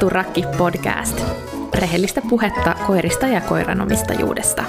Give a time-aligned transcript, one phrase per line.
[0.00, 1.20] Riivattu rakki podcast.
[1.74, 4.64] Rehellistä puhetta koirista ja koiranomistajuudesta.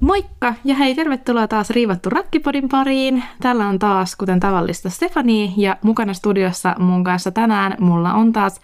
[0.00, 3.24] Moikka ja hei, tervetuloa taas Riivattu rakkipodin pariin.
[3.40, 8.60] Täällä on taas, kuten tavallista, Stefani ja mukana studiossa mun kanssa tänään mulla on taas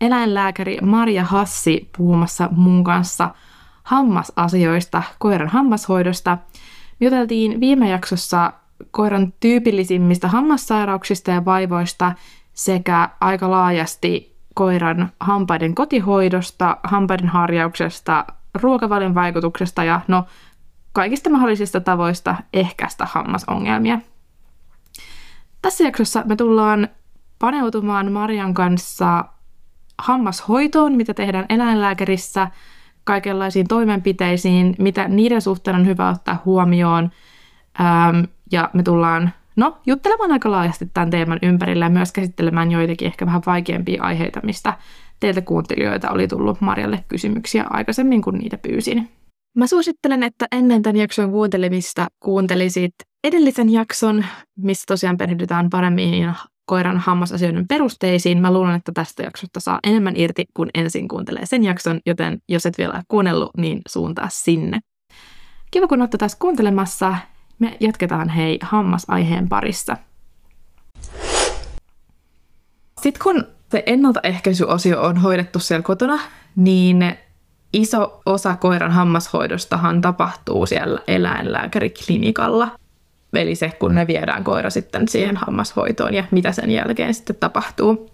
[0.00, 3.34] eläinlääkäri Maria Hassi puhumassa mun kanssa
[3.82, 6.38] hammasasioista, koiran hammashoidosta.
[7.00, 8.52] Juteltiin viime jaksossa
[8.90, 12.12] koiran tyypillisimmistä hammassairauksista ja vaivoista
[12.54, 20.24] sekä aika laajasti koiran hampaiden kotihoidosta, hampaiden harjauksesta, ruokavalion vaikutuksesta ja no
[20.92, 23.98] kaikista mahdollisista tavoista ehkäistä hammasongelmia.
[25.62, 26.88] Tässä jaksossa me tullaan
[27.38, 29.24] paneutumaan Marian kanssa
[29.98, 32.48] hammashoitoon, mitä tehdään eläinlääkärissä,
[33.04, 37.10] kaikenlaisiin toimenpiteisiin, mitä niiden suhteen on hyvä ottaa huomioon.
[37.80, 43.06] Ähm, ja me tullaan no, juttelemaan aika laajasti tämän teeman ympärillä ja myös käsittelemään joitakin
[43.06, 44.74] ehkä vähän vaikeampia aiheita, mistä
[45.20, 49.08] teiltä kuuntelijoita oli tullut Marjalle kysymyksiä aikaisemmin, kun niitä pyysin.
[49.56, 54.24] Mä suosittelen, että ennen tämän jakson kuuntelemista kuuntelisit edellisen jakson,
[54.58, 56.32] missä tosiaan perehdytään paremmin
[56.66, 58.38] koiran hammasasioiden perusteisiin.
[58.38, 62.66] Mä luulen, että tästä jaksosta saa enemmän irti, kun ensin kuuntelee sen jakson, joten jos
[62.66, 64.80] et vielä kuunnellut, niin suuntaa sinne.
[65.70, 67.16] Kiva, kun olette taas kuuntelemassa.
[67.58, 69.96] Me jatketaan hei hammasaiheen parissa.
[73.02, 76.18] Sitten kun se ennaltaehkäisyosio on hoidettu siellä kotona,
[76.56, 77.16] niin
[77.72, 82.70] iso osa koiran hammashoidostahan tapahtuu siellä eläinlääkäriklinikalla.
[83.32, 88.10] Eli se, kun me viedään koira sitten siihen hammashoitoon ja mitä sen jälkeen sitten tapahtuu.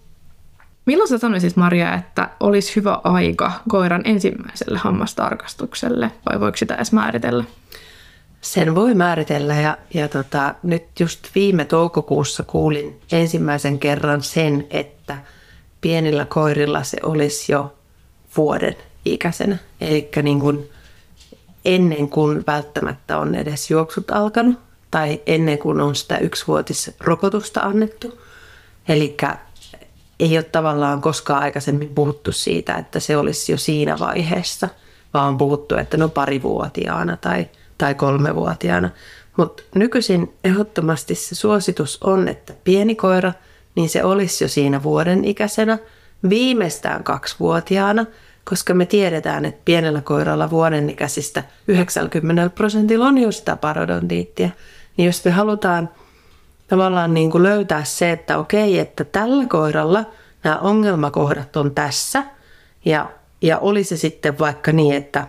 [0.85, 6.91] Milloin sä sanoisit, Maria, että olisi hyvä aika koiran ensimmäiselle hammastarkastukselle, vai voiko sitä edes
[6.91, 7.43] määritellä?
[8.41, 15.17] Sen voi määritellä ja, ja tota, nyt just viime toukokuussa kuulin ensimmäisen kerran sen, että
[15.81, 17.73] pienillä koirilla se olisi jo
[18.37, 18.75] vuoden
[19.05, 19.57] ikäisenä.
[19.81, 20.69] Eli niin kuin
[21.65, 24.59] ennen kuin välttämättä on edes juoksut alkanut
[24.91, 28.19] tai ennen kuin on sitä yksivuotisrokotusta annettu.
[28.87, 29.17] Eli
[30.19, 34.69] ei ole tavallaan koskaan aikaisemmin puhuttu siitä, että se olisi jo siinä vaiheessa,
[35.13, 37.49] vaan on puhuttu, että no parivuotiaana tai,
[37.81, 38.89] tai kolmevuotiaana.
[39.37, 43.33] Mutta nykyisin ehdottomasti se suositus on, että pieni koira,
[43.75, 45.77] niin se olisi jo siinä vuoden ikäisenä,
[46.29, 48.05] viimeistään kaksivuotiaana–
[48.43, 54.49] koska me tiedetään, että pienellä koiralla vuoden ikäisistä 90 prosentilla on jo sitä parodontiittia.
[54.97, 55.89] Niin jos me halutaan
[56.67, 60.05] tavallaan niin kuin löytää se, että okei, että tällä koiralla
[60.43, 62.23] nämä ongelmakohdat on tässä
[62.85, 63.09] ja,
[63.41, 65.27] ja oli se sitten vaikka niin, että,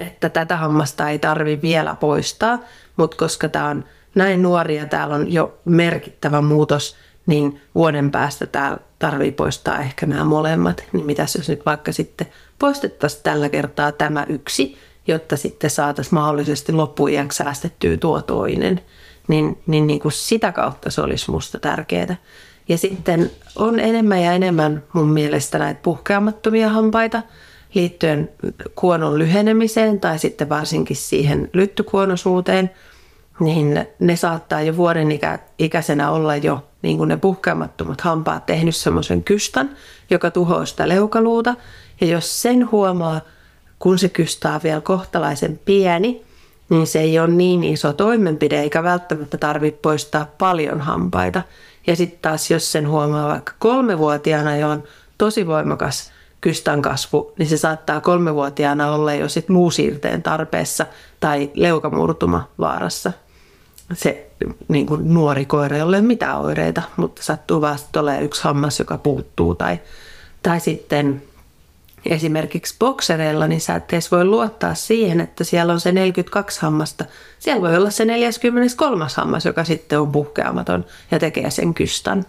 [0.00, 2.58] että tätä hammasta ei tarvi vielä poistaa,
[2.96, 3.84] mutta koska tämä on
[4.14, 6.96] näin nuori ja täällä on jo merkittävä muutos,
[7.26, 10.84] niin vuoden päästä täällä tarvii poistaa ehkä nämä molemmat.
[10.92, 12.26] Niin mitäs jos nyt vaikka sitten
[12.58, 18.80] poistettaisiin tällä kertaa tämä yksi, jotta sitten saataisiin mahdollisesti loppuiäksi säästettyä tuo toinen.
[19.28, 22.16] Niin, niin, niin kuin sitä kautta se olisi musta tärkeää.
[22.68, 27.22] Ja sitten on enemmän ja enemmän mun mielestä näitä puhkeamattomia hampaita
[27.74, 28.30] liittyen
[28.74, 32.70] kuonon lyhenemiseen tai sitten varsinkin siihen lyttykuonosuuteen–
[33.40, 38.76] niin ne saattaa jo vuoden ikä, ikäisenä olla jo niin kuin ne puhkeamattomat hampaat tehnyt
[38.76, 39.70] semmoisen kystan,
[40.10, 41.54] joka tuhoaa sitä leukaluuta.
[42.00, 43.20] Ja jos sen huomaa,
[43.78, 46.22] kun se kystää vielä kohtalaisen pieni,
[46.68, 51.42] niin se ei ole niin iso toimenpide eikä välttämättä tarvitse poistaa paljon hampaita.
[51.86, 54.82] Ja sitten taas jos sen huomaa vaikka kolmevuotiaana ja on
[55.18, 60.86] tosi voimakas kystän kasvu, niin se saattaa kolmevuotiaana olla jo sit muusiirteen tarpeessa
[61.20, 63.12] tai leukamurtuma vaarassa
[63.94, 64.30] se
[64.68, 68.78] niin kuin nuori koira, jolle ei ole mitään oireita, mutta sattuu vasta olemaan yksi hammas,
[68.78, 69.54] joka puuttuu.
[69.54, 69.80] Tai,
[70.42, 71.22] tai sitten
[72.06, 77.04] esimerkiksi boksereilla, niin sä et edes voi luottaa siihen, että siellä on se 42 hammasta.
[77.38, 82.26] Siellä voi olla se 43 hammas, joka sitten on puhkeamaton ja tekee sen kystan.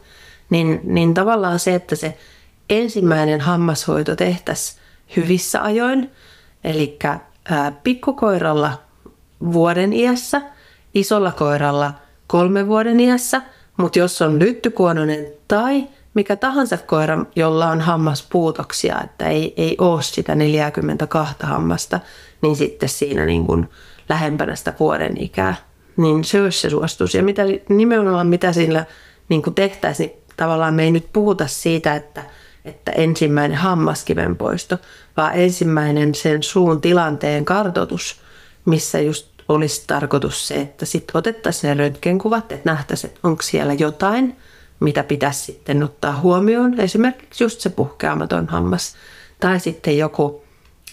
[0.49, 2.17] Niin, niin tavallaan se, että se
[2.71, 4.81] ensimmäinen hammashoito tehtäisiin
[5.15, 6.11] hyvissä ajoin,
[6.63, 6.99] eli
[7.83, 8.81] pikkukoiralla
[9.41, 10.41] vuoden iässä–
[10.93, 11.93] isolla koiralla
[12.27, 13.41] kolme vuoden iässä,
[13.77, 20.01] mutta jos on lyttykuononen tai mikä tahansa koira, jolla on hammaspuutoksia, että ei, ei ole
[20.01, 21.99] sitä 42 hammasta,
[22.41, 23.69] niin sitten siinä niin kuin
[24.09, 25.55] lähempänä sitä vuoden ikää,
[25.97, 27.15] niin se olisi se suostus.
[27.15, 28.85] Ja mitä, nimenomaan mitä sillä
[29.29, 32.23] niin tehtäisiin, niin tavallaan me ei nyt puhuta siitä, että,
[32.65, 34.77] että ensimmäinen hammaskiven poisto,
[35.17, 38.21] vaan ensimmäinen sen suun tilanteen kartoitus,
[38.65, 43.73] missä just olisi tarkoitus se, että sitten otettaisiin ne röntgenkuvat, että nähtäisiin, että onko siellä
[43.73, 44.35] jotain,
[44.79, 46.79] mitä pitäisi sitten ottaa huomioon.
[46.79, 48.95] Esimerkiksi just se puhkeamaton hammas.
[49.39, 50.43] Tai sitten joku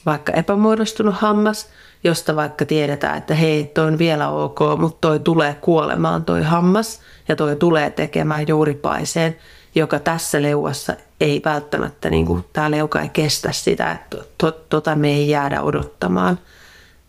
[0.07, 1.69] vaikka epämuodostunut hammas,
[2.05, 7.01] josta vaikka tiedetään, että hei, toi on vielä ok, mutta toi tulee kuolemaan toi hammas
[7.29, 9.37] ja toi tulee tekemään juuripaiseen,
[9.79, 14.97] joka tässä leuassa ei välttämättä, niin kuin, tämä leuka ei kestä sitä, että to, tota
[14.97, 16.39] me ei jäädä odottamaan.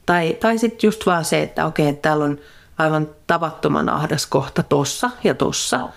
[0.06, 2.38] Tai, tai sitten just vaan se, että okei, että täällä on
[2.77, 5.89] aivan tavattoman ahdas kohta tossa ja tossa,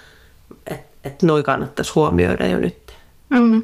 [0.67, 2.93] että et noi kannattaisi huomioida jo nyt.
[3.29, 3.63] Mm.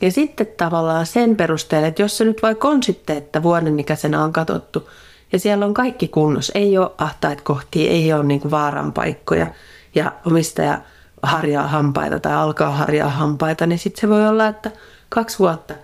[0.00, 4.24] Ja sitten tavallaan sen perusteella, että jos se nyt vaikka on sitten, että vuoden ikäisenä
[4.24, 4.90] on katsottu,
[5.32, 9.46] ja siellä on kaikki kunnossa, ei ole ahtaita kohtia, ei ole niin vaaran paikkoja,
[9.94, 10.80] ja omistaja
[11.26, 14.70] harjaa hampaita tai alkaa harjaa hampaita, niin sitten se voi olla, että
[15.08, 15.74] kaksi vuotta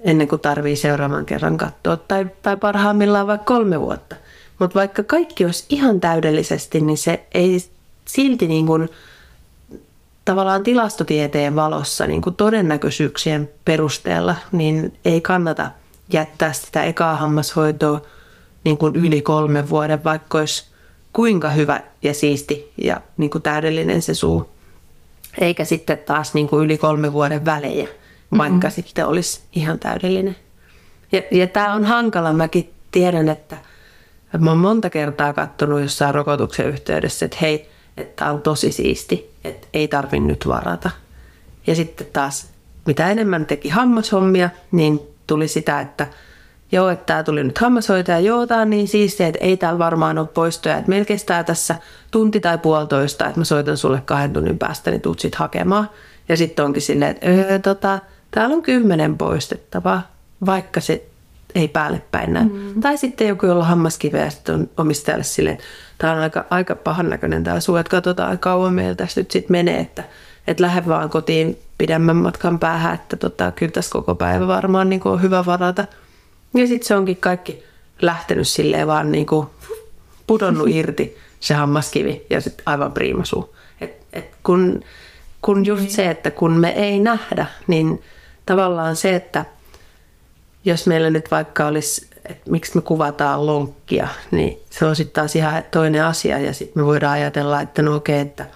[0.00, 4.16] ennen kuin tarvii seuraavan kerran katsoa, tai, tai parhaimmillaan vaikka kolme vuotta.
[4.58, 7.58] Mutta vaikka kaikki olisi ihan täydellisesti, niin se ei
[8.04, 8.88] silti niin kuin
[10.24, 15.70] tavallaan tilastotieteen valossa niin kuin todennäköisyyksien perusteella, niin ei kannata
[16.12, 18.00] jättää sitä ekaa hammashoitoa
[18.64, 20.64] niin kuin yli kolmen vuoden, vaikka olisi
[21.12, 24.53] kuinka hyvä ja siisti ja niin kuin täydellinen se suu.
[25.38, 27.88] Eikä sitten taas niin kuin yli kolmen vuoden välejä,
[28.38, 28.70] vaikka mm-hmm.
[28.70, 30.36] sitten olisi ihan täydellinen.
[31.12, 32.32] Ja, ja tämä on hankala.
[32.32, 33.56] Mäkin tiedän, että
[34.38, 39.66] mä oon monta kertaa katsonut jossain rokotuksen yhteydessä, että hei, että on tosi siisti, että
[39.74, 40.90] ei tarvi nyt varata.
[41.66, 42.50] Ja sitten taas,
[42.86, 46.06] mitä enemmän teki hammashommia, niin tuli sitä, että
[46.74, 50.18] joo, että tämä tuli nyt hammashoitaja, joo, tämä on niin siistiä, että ei täällä varmaan
[50.18, 51.74] ole poistoja, että meillä kestää tässä
[52.10, 55.90] tunti tai puolitoista, että mä soitan sulle kahden tunnin päästä, niin tuut sit hakemaan.
[56.28, 57.98] Ja sitten onkin silleen, että öö, tota,
[58.30, 60.02] täällä on kymmenen poistettavaa,
[60.46, 61.04] vaikka se
[61.54, 62.52] ei päälle päin näin.
[62.52, 62.80] Mm.
[62.80, 65.66] Tai sitten joku, jolla hammaskiveä sitten on omistajalle silleen, että
[65.98, 69.52] tämä on aika, aika pahan näköinen tämä suu, että katsotaan kauan meillä tästä nyt sitten
[69.52, 70.04] menee, että,
[70.46, 75.00] että lähde vaan kotiin pidemmän matkan päähän, että tota, kyllä tässä koko päivä varmaan niin
[75.04, 75.84] on hyvä varata.
[76.54, 77.62] Ja sitten se onkin kaikki
[78.02, 79.46] lähtenyt silleen vaan niin kuin
[80.26, 83.54] pudonnut irti se hammaskivi ja sitten aivan priimasuu.
[83.80, 84.80] Et, et kun,
[85.42, 88.02] kun just se, että kun me ei nähdä, niin
[88.46, 89.44] tavallaan se, että
[90.64, 95.36] jos meillä nyt vaikka olisi, että miksi me kuvataan lonkkia, niin se on sitten taas
[95.36, 96.38] ihan toinen asia.
[96.38, 98.46] Ja sitten me voidaan ajatella, että no okei, että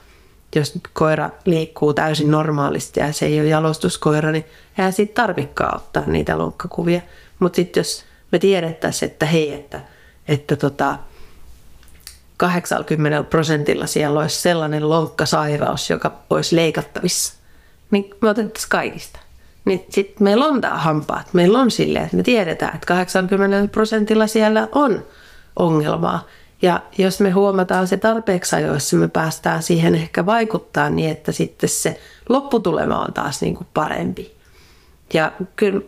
[0.55, 4.45] jos nyt koira liikkuu täysin normaalisti ja se ei ole jalostuskoira, niin
[4.79, 7.01] eihän siitä tarvikaan ottaa niitä lonkkakuvia.
[7.39, 9.81] Mutta sitten jos me tiedettäisiin, että hei, että,
[10.29, 10.99] että tota,
[12.37, 17.35] 80 prosentilla siellä olisi sellainen lonkkasairaus, joka olisi leikattavissa,
[17.91, 19.19] niin me otettaisiin kaikista
[19.69, 21.35] niin sitten meillä on tämä hampaat.
[21.35, 25.05] Meillä on silleen, että me tiedetään, että 80 prosentilla siellä on
[25.57, 26.27] ongelmaa.
[26.63, 31.69] Ja jos me huomataan se tarpeeksi ajoissa, me päästään siihen ehkä vaikuttaa niin, että sitten
[31.69, 34.38] se lopputulema on taas niin kuin parempi.
[35.15, 35.81] Ja kyllä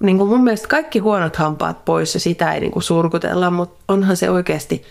[0.00, 3.84] niin kuin mun mielestä kaikki huonot hampaat pois ja sitä ei niin kuin surkutella, mutta
[3.88, 4.82] onhan se oikeasti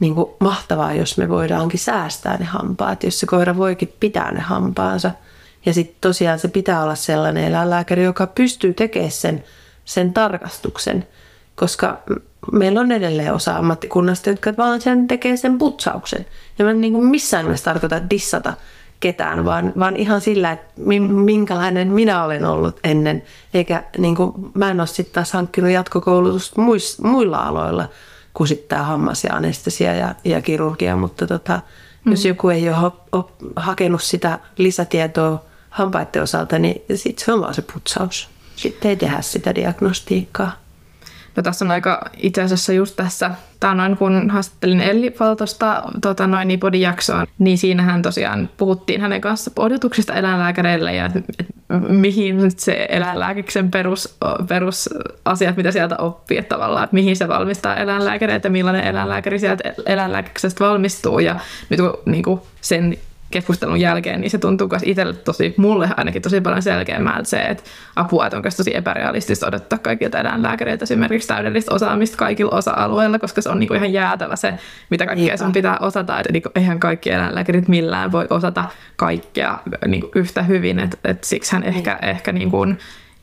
[0.00, 4.40] niin kuin mahtavaa, jos me voidaankin säästää ne hampaat, jos se koira voikin pitää ne
[4.40, 5.10] hampaansa–
[5.66, 9.44] ja sitten tosiaan se pitää olla sellainen eläinlääkäri, joka pystyy tekemään sen,
[9.84, 11.06] sen tarkastuksen,
[11.54, 11.98] koska
[12.52, 16.26] meillä on edelleen osa ammattikunnasta, jotka vaan sen tekee sen putsauksen.
[16.58, 18.52] Ja mä niin kuin missään nimessä tarkoita dissata
[19.00, 23.22] ketään, vaan, vaan ihan sillä, että minkälainen minä olen ollut ennen.
[23.54, 27.88] Eikä niin kuin, mä en ole sitten taas hankkinut jatkokoulutusta muis, muilla aloilla
[28.34, 31.60] kuin sitten tämä hammas ja anestesia ja, ja kirurgia, mutta tota,
[32.04, 32.12] mm.
[32.12, 33.24] jos joku ei ole, ole
[33.56, 38.28] hakenut sitä lisätietoa hampaiden osalta, niin sitten se on vaan se putsaus.
[38.56, 40.52] Sitten ei tehdä sitä diagnostiikkaa.
[41.38, 43.30] No tässä on aika itse asiassa just tässä,
[43.60, 49.20] tämä noin kun haastattelin Elli Faltosta tota noin niin jaksoon, niin siinähän tosiaan puhuttiin hänen
[49.20, 51.10] kanssa odotuksista eläinlääkäreille ja
[51.88, 54.16] mihin se eläinlääkiksen perus,
[54.48, 60.64] perusasiat, mitä sieltä oppii, että tavallaan, että mihin se valmistaa eläinlääkäreitä, millainen eläinlääkäri sieltä eläinlääkiksestä
[60.64, 61.18] valmistuu.
[61.18, 61.40] Ja
[61.70, 62.98] nyt kun niin kuin sen
[63.30, 67.62] keskustelun jälkeen, niin se tuntuu myös itselle tosi, mulle ainakin tosi paljon selkeämmältä se, että
[67.96, 73.48] apua, että on tosi epärealistista odottaa kaikilta eläinlääkäreiltä esimerkiksi täydellistä osaamista kaikilla osa-alueilla, koska se
[73.48, 74.54] on niinku ihan jäätävä se,
[74.90, 78.64] mitä kaikkea sun pitää osata, että niinku, eihän kaikki eläinlääkärit millään voi osata
[78.96, 82.10] kaikkea niinku yhtä hyvin, että et siksi hän ehkä, niin.
[82.10, 82.66] ehkä niinku,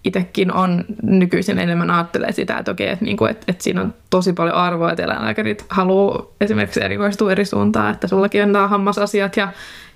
[0.06, 4.34] itsekin on nykyisin enemmän ajattelee sitä, että okei, että, niinku, että, että siinä on tosi
[4.34, 9.48] paljon arvoa, että eläinlääkärit haluaa esimerkiksi erikoistua eri suuntaan, että sullakin on nämä hammasasiat ja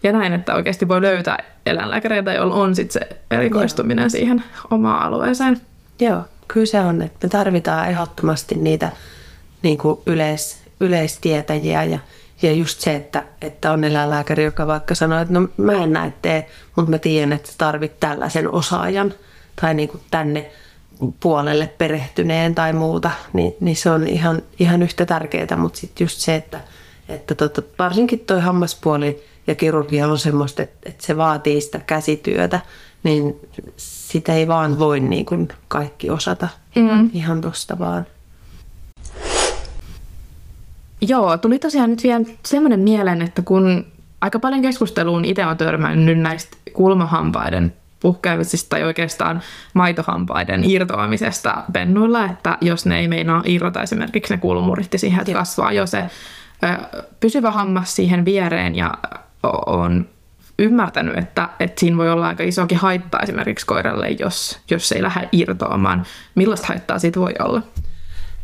[0.03, 4.09] ja näin, että oikeasti voi löytää eläinlääkäreitä, joilla on sitten se erikoistuminen Joo.
[4.09, 5.61] siihen omaan alueeseen.
[5.99, 8.91] Joo, kyllä se on, että me tarvitaan ehdottomasti niitä
[9.63, 11.99] niin kuin yleis, yleistietäjiä ja,
[12.41, 16.13] Ja just se, että, että on eläinlääkäri, joka vaikka sanoo, että no mä en näe
[16.21, 19.13] tee, mutta mä tiedän, että tarvit tällaisen osaajan
[19.61, 20.51] tai niin kuin tänne
[21.19, 26.19] puolelle perehtyneen tai muuta, niin, niin se on ihan, ihan yhtä tärkeää, mutta sitten just
[26.19, 26.59] se, että,
[27.09, 32.59] että tota, varsinkin toi hammaspuoli ja kirurgia on semmoista, että, että se vaatii sitä käsityötä,
[33.03, 33.35] niin
[33.77, 37.09] sitä ei vaan voi niin kuin kaikki osata mm.
[37.13, 38.05] ihan tosta vaan.
[41.01, 43.85] Joo, tuli tosiaan nyt vielä semmoinen mieleen, että kun
[44.21, 49.41] aika paljon keskusteluun itse on törmännyt näistä kulmahampaiden puhkeamisista tai oikeastaan
[49.73, 55.71] maitohampaiden irtoamisesta pennuilla, että jos ne ei meinaa irrota esimerkiksi ne kulmuritti siihen, että kasvaa
[55.71, 56.03] jo se
[56.63, 58.93] ö, pysyvä hammas siihen viereen ja
[59.65, 60.05] on
[60.59, 65.03] ymmärtänyt, että, että siinä voi olla aika isokin haitta esimerkiksi koiralle, jos, jos se ei
[65.03, 66.05] lähde irtoamaan.
[66.35, 67.61] Millaista haittaa siitä voi olla?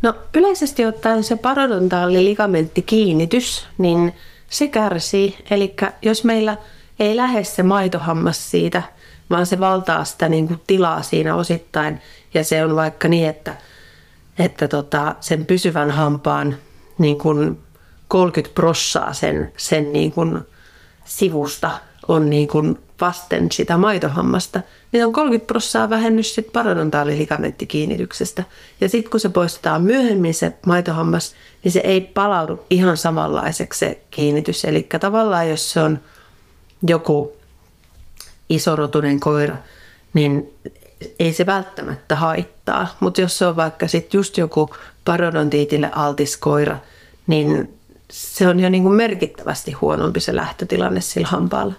[0.02, 4.14] No yleisesti ottaen se parodontaali ligamentti-kiinnitys, niin
[4.48, 5.36] se kärsii.
[5.50, 6.56] Eli jos meillä
[6.98, 8.82] ei lähde se maitohammas siitä,
[9.30, 12.00] vaan se valtaa sitä niin kuin tilaa siinä osittain.
[12.34, 13.56] Ja se on vaikka niin, että,
[14.38, 16.56] että tota, sen pysyvän hampaan
[16.98, 17.58] niin kuin
[18.08, 20.38] 30 prossaa sen, sen niin kuin
[21.04, 21.70] sivusta
[22.08, 24.60] on niin kuin vasten sitä maitohammasta,
[24.92, 28.44] niin on 30 prosenttia vähennys sitten parodontaaliligamentti-kiinnityksestä.
[28.80, 34.00] Ja sitten kun se poistetaan myöhemmin se maitohammas, niin se ei palaudu ihan samanlaiseksi se
[34.10, 34.64] kiinnitys.
[34.64, 35.98] Eli tavallaan jos se on
[36.88, 37.36] joku
[38.48, 39.56] isorotunen koira,
[40.14, 40.54] niin
[41.18, 42.96] ei se välttämättä haittaa.
[43.00, 44.70] Mutta jos se on vaikka sitten just joku
[45.04, 46.78] parodontiitille altis koira,
[47.26, 47.74] niin
[48.10, 51.74] se on jo niin kuin merkittävästi huonompi se lähtötilanne sillä hampaalla.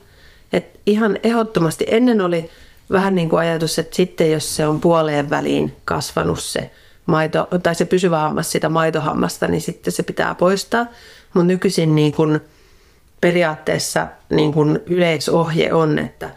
[0.54, 2.50] Et ihan ehdottomasti ennen oli
[2.92, 6.72] vähän niin kuin ajatus, että sitten jos se on puoleen väliin kasvanut se
[7.06, 10.86] maito, tai se pysyvä hammas sitä maitohammasta, niin sitten se pitää poistaa.
[11.34, 12.40] Mutta nykyisin niin kuin
[13.22, 16.30] periaatteessa niin kuin yleisohje on, että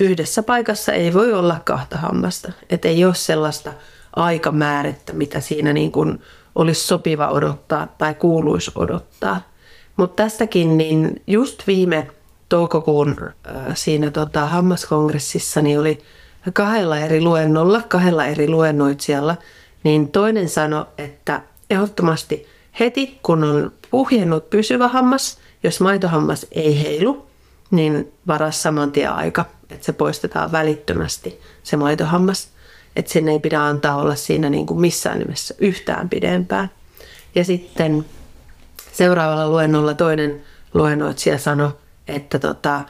[0.00, 2.52] yhdessä paikassa ei voi olla kahta hammasta.
[2.70, 3.72] Että ei ole sellaista
[4.16, 6.22] aikamäärettä, mitä siinä niin kuin
[6.54, 9.40] olisi sopiva odottaa tai kuuluisi odottaa.
[9.96, 12.10] Mutta tästäkin niin just viime
[12.48, 15.98] toukokuun äh, siinä tota, hammaskongressissa niin oli
[16.52, 19.36] kahdella eri luennolla, kahdella eri luennoitsijalla,
[19.84, 22.46] niin toinen sanoi, että ehdottomasti
[22.80, 27.27] heti kun on puhjennut pysyvä hammas, jos maitohammas ei heilu,
[27.70, 32.48] niin varas saman tien aika, että se poistetaan välittömästi se maitohammas.
[32.96, 36.70] Että sen ei pidä antaa olla siinä niin kuin missään nimessä yhtään pidempään.
[37.34, 38.04] Ja sitten
[38.92, 40.40] seuraavalla luennolla toinen
[40.74, 41.70] luennoitsija sanoi,
[42.08, 42.80] että tota,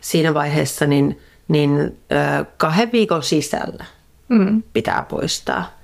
[0.00, 3.84] siinä vaiheessa niin, niin ö, kahden viikon sisällä
[4.28, 4.62] mm.
[4.72, 5.78] pitää poistaa.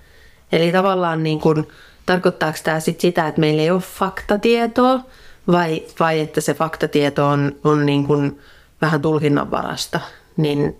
[0.52, 1.68] Eli tavallaan niin kuin,
[2.06, 5.00] tarkoittaako tämä sit sitä, että meillä ei ole faktatietoa
[5.46, 8.40] vai, vai että se faktatieto on, on niin kuin
[8.80, 10.00] vähän tulkinnanvarasta,
[10.36, 10.76] niin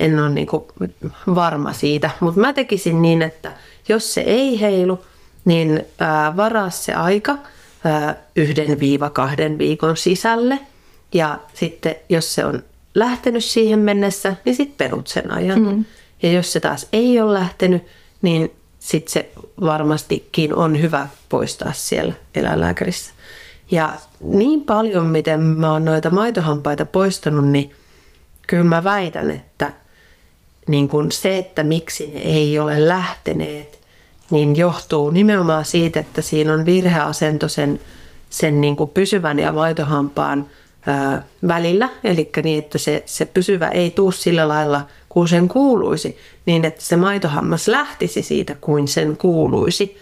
[0.00, 0.64] en ole niin kuin
[1.34, 2.10] varma siitä.
[2.20, 3.52] Mutta mä tekisin niin, että
[3.88, 5.04] jos se ei heilu,
[5.44, 7.38] niin ää, varaa se aika
[7.84, 10.58] ää, yhden viiva kahden viikon sisälle–
[11.14, 12.62] ja sitten jos se on
[12.94, 15.60] lähtenyt siihen mennessä, niin sitten perut sen ajan.
[15.62, 15.84] Mm.
[16.22, 17.82] Ja jos se taas ei ole lähtenyt,
[18.22, 23.12] niin sitten se varmastikin on hyvä poistaa siellä eläinlääkärissä.
[23.70, 27.70] Ja niin paljon, miten mä oon noita maitohampaita poistanut, niin
[28.46, 29.72] kyllä mä väitän, että
[30.68, 33.78] niin kun se, että miksi ne ei ole lähteneet,
[34.30, 37.80] niin johtuu nimenomaan siitä, että siinä on virheasento sen,
[38.30, 40.46] sen niin kuin pysyvän ja maitohampaan
[41.48, 46.64] välillä, eli niin, että se, se pysyvä ei tuu sillä lailla kuin sen kuuluisi, niin
[46.64, 49.98] että se maitohammas lähtisi siitä kuin sen kuuluisi.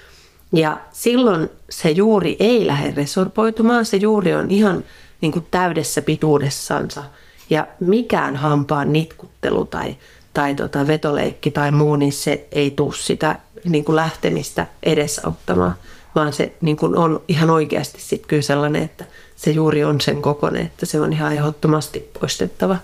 [0.52, 4.84] Ja silloin se juuri ei lähde resorboitumaan, se juuri on ihan
[5.20, 7.04] niin kuin täydessä pituudessansa.
[7.50, 9.96] Ja mikään hampaan nitkuttelu tai,
[10.32, 15.74] tai tota vetoleikki tai muu, niin se ei tule sitä niin kuin lähtemistä edesauttamaan,
[16.14, 19.04] vaan se niin kuin on ihan oikeasti sitten kyllä sellainen, että
[19.36, 22.76] se juuri on sen kokoinen, että se on ihan ehdottomasti poistettava.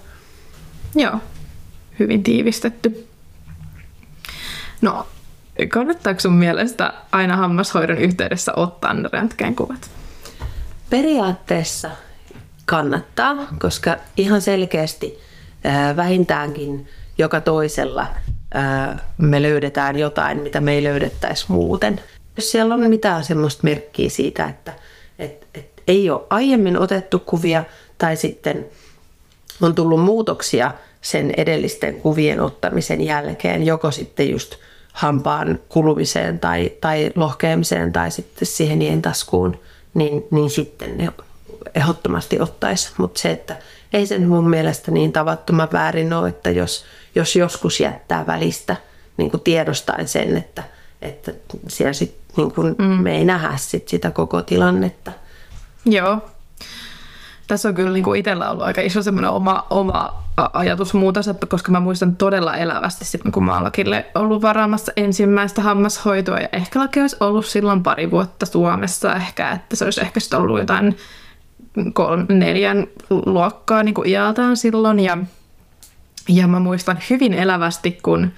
[0.95, 1.15] Joo,
[1.99, 3.07] hyvin tiivistetty.
[4.81, 5.07] No,
[5.69, 9.91] kannattaako sun mielestä aina hammashoidon yhteydessä ottaa ne röntgenkuvat?
[10.91, 11.91] Periaatteessa
[12.67, 15.19] kannattaa, koska ihan selkeästi
[15.97, 18.07] vähintäänkin joka toisella
[19.19, 22.01] me löydetään jotain, mitä me ei löydettäisi muuten.
[22.37, 24.73] Jos siellä on mitään semmoista merkkiä siitä, että,
[25.19, 27.65] että, että ei ole aiemmin otettu kuvia
[27.99, 28.67] tai sitten
[29.63, 34.55] on tullut muutoksia sen edellisten kuvien ottamisen jälkeen, joko sitten just
[34.93, 39.61] hampaan kulumiseen tai, tai lohkeamiseen tai sitten siihen taskuun,
[39.95, 41.13] niin, niin sitten ne
[41.75, 42.93] ehdottomasti ottaisi.
[42.99, 43.57] Mutta se, että
[43.93, 46.85] ei sen mun mielestä niin tavattoman väärin ole, että jos,
[47.15, 48.77] jos joskus jättää välistä
[49.17, 50.63] niin kuin tiedostaen sen, että,
[51.03, 51.33] että
[51.69, 52.85] siellä sit, niin kuin mm.
[52.85, 55.13] me ei nähdä sit sitä koko tilannetta.
[55.85, 56.19] Joo,
[57.47, 60.23] tässä on kyllä niin kuin itsellä ollut aika iso semmoinen oma, oma
[60.53, 65.63] ajatusmuutos, että koska mä muistan todella elävästi sitten, kun mä oon lakille ollut varaamassa ensimmäistä
[65.63, 70.21] hammashoitoa, ja ehkä laki olisi ollut silloin pari vuotta Suomessa ehkä, että se olisi ehkä
[70.21, 70.97] sitten ollut jotain
[71.93, 75.19] kolme, neljän luokkaa niin kuin iältään silloin, ja,
[76.29, 78.33] ja mä muistan hyvin elävästi, kun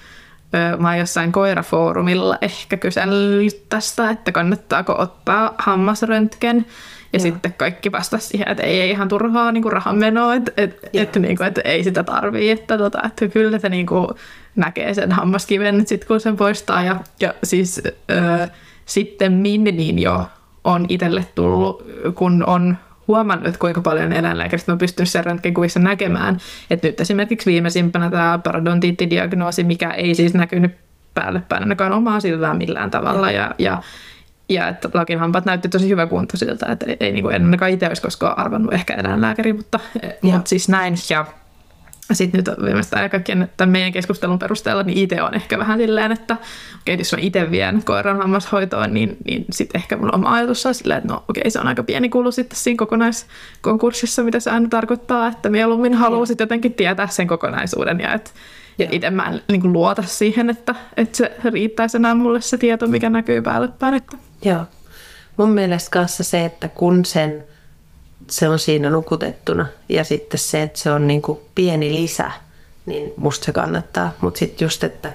[0.78, 6.66] mä oon jossain koirafoorumilla ehkä kysellyt tästä, että kannattaako ottaa hammasröntgen,
[7.14, 7.22] ja Joo.
[7.22, 11.16] sitten kaikki vastasi siihen, että ei, ei ihan turhaa niin rahan menoa, että et, et,
[11.16, 14.08] niin kuin, että ei sitä tarvii, että, tota, että kyllä se niin kuin
[14.56, 16.82] näkee sen hammaskiven sit, kun sen poistaa.
[16.82, 18.48] Ja, ja siis ö,
[18.86, 20.26] sitten minne niin jo
[20.64, 22.76] on itselle tullut, kun on
[23.08, 26.38] huomannut, että kuinka paljon eläinlääkäristä on pystynyt sen röntgenkuvissa näkemään.
[26.70, 30.72] Että nyt esimerkiksi viimeisimpänä tämä parodontiittidiagnoosi, mikä ei siis näkynyt
[31.14, 33.30] päälle päin ainakaan omaa silmää millään tavalla.
[33.30, 33.82] Ja, ja
[34.48, 37.44] ja että Lakin hampaat näytti tosi hyvä kunto siltä, että ei, ei niin kuin en
[37.44, 39.80] ainakaan itse olisi koskaan arvannut ehkä eläinlääkäri, mutta,
[40.22, 40.94] mutta siis näin.
[41.10, 41.26] Ja
[42.12, 46.36] sitten nyt viimeistään kaikkien tämän meidän keskustelun perusteella, niin itse on ehkä vähän silleen, että
[46.80, 50.74] okei, jos mä itse vien koiran hammashoitoon, niin, niin sitten ehkä mun oma ajatus on
[50.74, 54.68] silleen, että no okei, se on aika pieni kulu sitten siinä kokonaiskonkurssissa, mitä se aina
[54.68, 58.30] tarkoittaa, että mieluummin haluaa sitten jotenkin tietää sen kokonaisuuden ja että
[58.78, 62.86] ja itse mä en niin luota siihen, että, että se riittäisi enää mulle se tieto,
[62.86, 63.94] mikä näkyy päälle päin.
[63.94, 64.64] Että Joo.
[65.36, 67.44] Mun mielestä kanssa se, että kun sen,
[68.30, 72.30] se on siinä nukutettuna ja sitten se, että se on niin kuin pieni lisä,
[72.86, 74.12] niin musta se kannattaa.
[74.20, 75.12] Mutta sitten just, että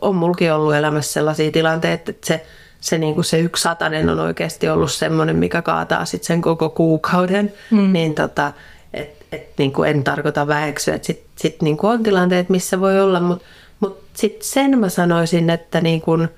[0.00, 2.46] on mulkin ollut elämässä sellaisia tilanteita, että se,
[2.80, 6.70] se, niin kuin se yksi satanen on oikeasti ollut semmoinen, mikä kaataa sitten sen koko
[6.70, 7.92] kuukauden, mm.
[7.92, 8.52] niin tota,
[8.94, 13.20] et, et, niin kuin en tarkoita väheksyä, sitten sit niin on tilanteet, missä voi olla,
[13.20, 13.44] mutta
[13.80, 16.28] mut sitten sen mä sanoisin, että niin kuin,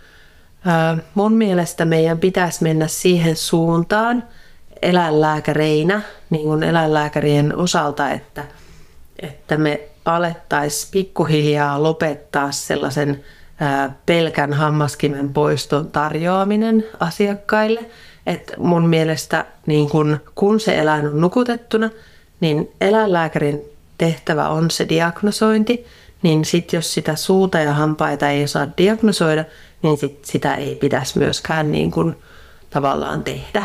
[1.14, 4.24] Mun mielestä meidän pitäisi mennä siihen suuntaan
[4.82, 8.44] eläinlääkäreinä, niin kuin eläinlääkärien osalta, että,
[9.18, 13.24] että me alettaisiin pikkuhiljaa lopettaa sellaisen
[14.06, 17.80] pelkän hammaskimen poiston tarjoaminen asiakkaille.
[18.26, 21.90] Et mun mielestä niin kun, kun se eläin on nukutettuna,
[22.40, 23.62] niin eläinlääkärin
[23.98, 25.86] tehtävä on se diagnosointi.
[26.22, 29.44] Niin sitten jos sitä suuta ja hampaita ei saa diagnosoida,
[29.82, 32.16] niin sit sitä ei pitäisi myöskään niin kuin
[32.70, 33.64] tavallaan tehdä.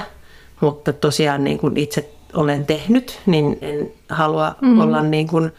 [0.61, 4.79] Mutta tosiaan niin kuin itse olen tehnyt, niin en halua mm.
[4.79, 5.51] olla niin kuin,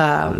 [0.00, 0.38] ähm,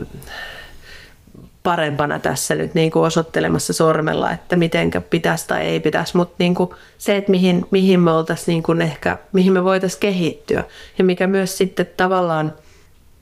[1.63, 6.55] parempana tässä nyt niin kuin osoittelemassa sormella, että mitenkä pitäisi tai ei pitäisi, mutta niin
[6.55, 10.65] kuin se, että mihin, mihin me oltaisiin niin kuin ehkä, mihin me voitaisiin kehittyä
[10.99, 12.53] ja mikä myös sitten tavallaan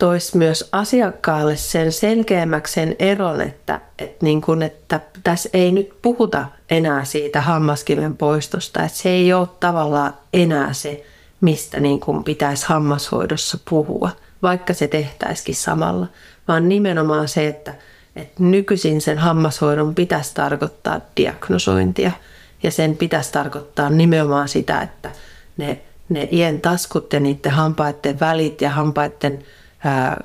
[0.01, 6.03] toisi myös asiakkaalle sen selkeämmäksi sen eron, että, että, niin kuin, että tässä ei nyt
[6.03, 11.05] puhuta enää siitä hammaskiven poistosta, että se ei ole tavallaan enää se,
[11.41, 14.11] mistä niin kuin pitäisi hammashoidossa puhua,
[14.43, 16.07] vaikka se tehtäisikin samalla,
[16.49, 17.75] vaan nimenomaan se, että,
[18.17, 22.13] että nykyisin sen hammashoidon pitäisi tarkoittaa diagnosointia
[22.63, 25.11] ja sen pitäisi tarkoittaa nimenomaan sitä, että
[25.57, 29.45] ne, ne ien taskut ja niiden hampaiden välit ja hampaiden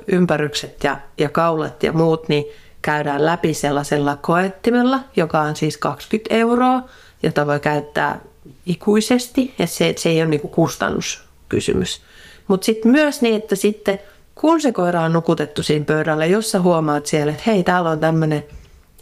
[0.07, 2.45] ympärykset ja, ja kaulat ja muut, niin
[2.81, 6.81] käydään läpi sellaisella koettimella, joka on siis 20 euroa,
[7.23, 8.19] jota voi käyttää
[8.65, 12.01] ikuisesti, ja se, se ei ole niinku kustannuskysymys.
[12.47, 13.99] Mutta sitten myös niin, että sitten
[14.35, 17.99] kun se koira on nukutettu siinä pöydällä, jos sä huomaat siellä, että hei, täällä on
[17.99, 18.43] tämmöinen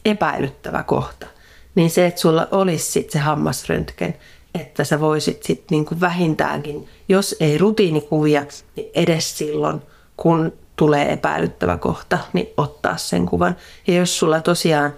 [0.05, 1.27] epäilyttävä kohta,
[1.75, 4.15] niin se, että sulla olisi sitten se hammasröntgen,
[4.55, 9.81] että sä voisit sitten niinku vähintäänkin, jos ei rutiinikuvia, niin edes silloin–
[10.17, 13.55] kun tulee epäilyttävä kohta, niin ottaa sen kuvan.
[13.87, 14.93] Ja jos sulla tosiaan,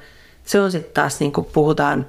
[0.46, 2.06] se on sitten taas niin kuin puhutaan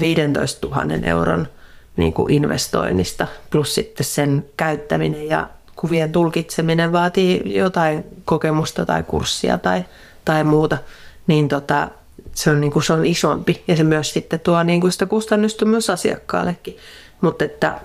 [0.00, 1.48] 15 000 euron
[1.96, 9.58] niin kuin investoinnista, plus sitten sen käyttäminen ja kuvien tulkitseminen vaatii jotain kokemusta tai kurssia
[9.58, 9.84] tai,
[10.24, 10.78] tai muuta,
[11.26, 11.88] niin tota,
[12.34, 15.06] se, on, niin kuin, se on isompi ja se myös sitten tuo niin kuin sitä
[15.06, 16.76] kustannusta myös asiakkaallekin.
[17.20, 17.80] Mutta että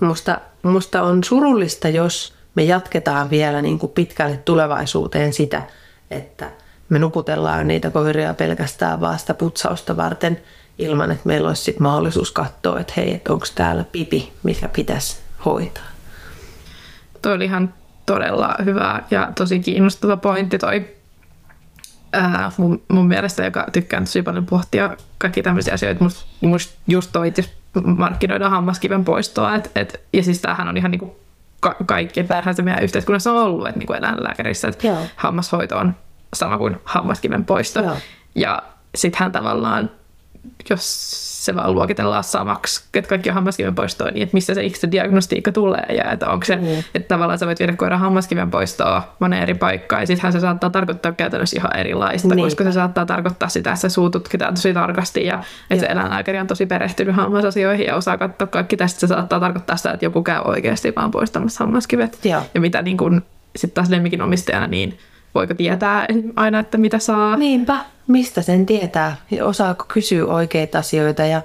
[0.00, 5.62] musta, musta on surullista, jos me jatketaan vielä niin kuin pitkälle tulevaisuuteen sitä,
[6.10, 6.50] että
[6.88, 10.40] me nukutellaan niitä koiria pelkästään vaan sitä putsausta varten
[10.78, 15.16] ilman, että meillä olisi sit mahdollisuus katsoa, että hei, että onko täällä pipi, mikä pitäisi
[15.44, 15.84] hoitaa.
[17.22, 17.74] Toi oli ihan
[18.06, 20.96] todella hyvä ja tosi kiinnostava pointti toi
[22.12, 26.04] ää, mun, mun mielestä, joka tykkään tosi paljon pohtia kaikki tämmöisiä asioita.
[26.04, 27.32] Musta must just toi,
[27.84, 29.54] markkinoida hammaskiven poistoa.
[29.54, 31.16] Et, et, ja siis tämähän on ihan niin
[31.70, 34.98] ka- kaikkien se meidän yhteiskunnassa on ollut, että niin kuin eläinlääkärissä, että Joo.
[35.16, 35.94] hammashoito on
[36.34, 37.80] sama kuin hammaskiven poisto.
[37.82, 37.96] Joo.
[38.34, 38.62] Ja
[38.94, 39.90] sittenhän tavallaan,
[40.70, 44.90] jos se vaan luokitellaan samaksi, että kaikki on hammaskiven poistoa, niin että mistä se itse
[44.90, 46.62] diagnostiikka tulee ja että onko se, Mm.
[46.94, 50.70] että tavallaan sä voit viedä koiran hammaskiven poistoa moneen eri paikkaan ja sittenhän se saattaa
[50.70, 52.42] tarkoittaa käytännössä ihan erilaista, Niinpä.
[52.46, 56.38] koska se saattaa tarkoittaa sitä, että se suu tutkitaan tosi tarkasti ja että se eläinlääkäri
[56.38, 59.00] on tosi perehtynyt hammasasioihin ja osaa katsoa kaikki tästä.
[59.00, 62.18] Se saattaa tarkoittaa sitä, että joku käy oikeasti vaan poistamassa hammaskivet.
[62.24, 62.42] Joo.
[62.54, 63.22] Ja mitä niin kun,
[63.56, 64.98] sitten taas lemmikin omistajana, niin
[65.36, 67.36] voiko tietää aina, että mitä saa.
[67.36, 69.16] Niinpä, mistä sen tietää?
[69.42, 71.42] Osaako kysyä oikeita asioita ja,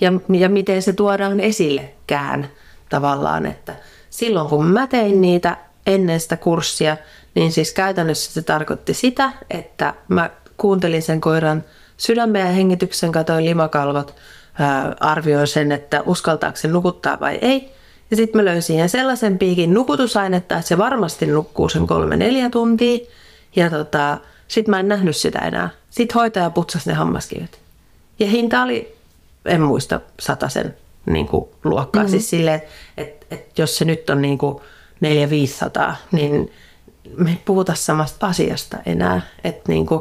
[0.00, 2.48] ja, ja miten se tuodaan esillekään
[2.88, 3.46] tavallaan.
[3.46, 3.74] Että
[4.10, 6.96] silloin kun mä tein niitä ennen sitä kurssia,
[7.34, 11.64] niin siis käytännössä se tarkoitti sitä, että mä kuuntelin sen koiran
[11.96, 14.14] sydämen ja hengityksen, katoin limakalvot,
[14.58, 17.74] ää, arvioin sen, että uskaltaako se nukuttaa vai ei.
[18.10, 22.50] Ja sitten mä löin siihen sellaisen piikin nukutusainetta, että se varmasti nukkuu sen kolme neljä
[22.50, 22.98] tuntia.
[23.56, 25.70] Ja tota, sitten mä en nähnyt sitä enää.
[25.90, 27.60] Sitten hoitaja putsasi ne hammaskivet.
[28.18, 28.96] Ja hinta oli,
[29.44, 30.00] en muista,
[30.48, 32.02] sen niin kuin, luokkaa.
[32.02, 32.10] Mm-hmm.
[32.10, 32.62] Siis silleen,
[32.96, 34.60] että et, jos se nyt on niin kuin
[35.90, 36.52] 400-500, niin
[37.16, 39.20] me ei puhuta samasta asiasta enää.
[39.44, 40.00] Että niin kuin,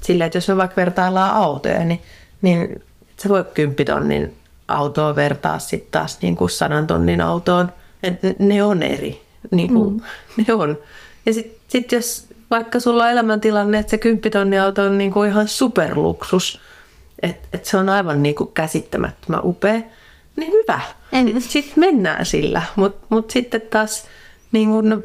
[0.00, 2.02] silleen, että jos me vaikka vertaillaan autoja, niin,
[2.42, 2.82] niin
[3.16, 4.36] se voi kymppitonnin
[4.68, 7.72] autoa vertaa sitten taas niin kuin sadan tonnin autoon.
[8.02, 9.22] Et ne- ne on eri.
[9.50, 10.00] Niin kuin, mm.
[10.36, 10.78] Ne on.
[11.26, 15.30] Ja sitten sit jos vaikka sulla on elämäntilanne, että se kymppitonnin auto on niin kuin
[15.30, 16.60] ihan superluksus,
[17.22, 19.80] että et se on aivan niin kuin käsittämättömän upea,
[20.36, 20.80] niin hyvä.
[21.38, 22.62] Sitten mennään sillä.
[22.76, 24.04] Mutta mut sitten taas
[24.52, 25.04] niin kun,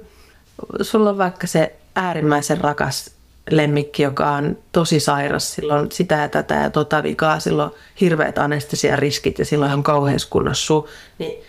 [0.82, 3.12] sulla on vaikka se äärimmäisen rakas
[3.50, 9.40] lemmikki, joka on tosi sairas, silloin sitä ja tätä ja tota vikaa, silloin hirveät anestesiariskit
[9.40, 11.44] ja silloin ihan kauheassa kunnossa suu, niin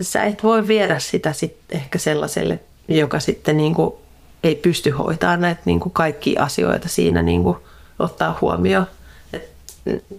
[0.00, 3.94] sä et voi viedä sitä sit ehkä sellaiselle, joka sitten niin kuin
[4.48, 7.56] ei pysty hoitamaan näitä niin kuin kaikkia asioita siinä niin kuin
[7.98, 8.86] ottaa huomioon.
[9.32, 9.50] Et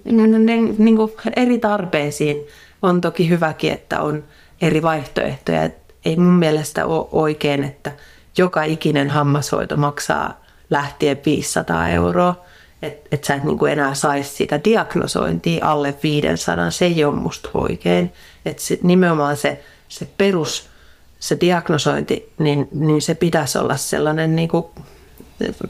[0.06, 2.38] ne, ne, niin kuin eri tarpeisiin
[2.82, 4.24] on toki hyväkin, että on
[4.62, 5.64] eri vaihtoehtoja.
[5.64, 7.92] Et ei mun mielestä ole oikein, että
[8.38, 12.46] joka ikinen hammashoito maksaa lähtien 500 euroa.
[12.82, 17.50] Että et sä et niinku enää saisi sitä diagnosointia alle 500, se ei ole musta
[17.54, 18.14] oikein.
[18.46, 20.70] Että se, nimenomaan se, se perus,
[21.20, 24.72] se diagnosointi, niin, niin se pitäisi olla sellainen, niinku,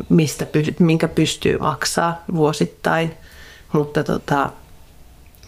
[0.09, 3.13] mistä, py- minkä pystyy maksaa vuosittain.
[3.73, 4.49] Mutta tota,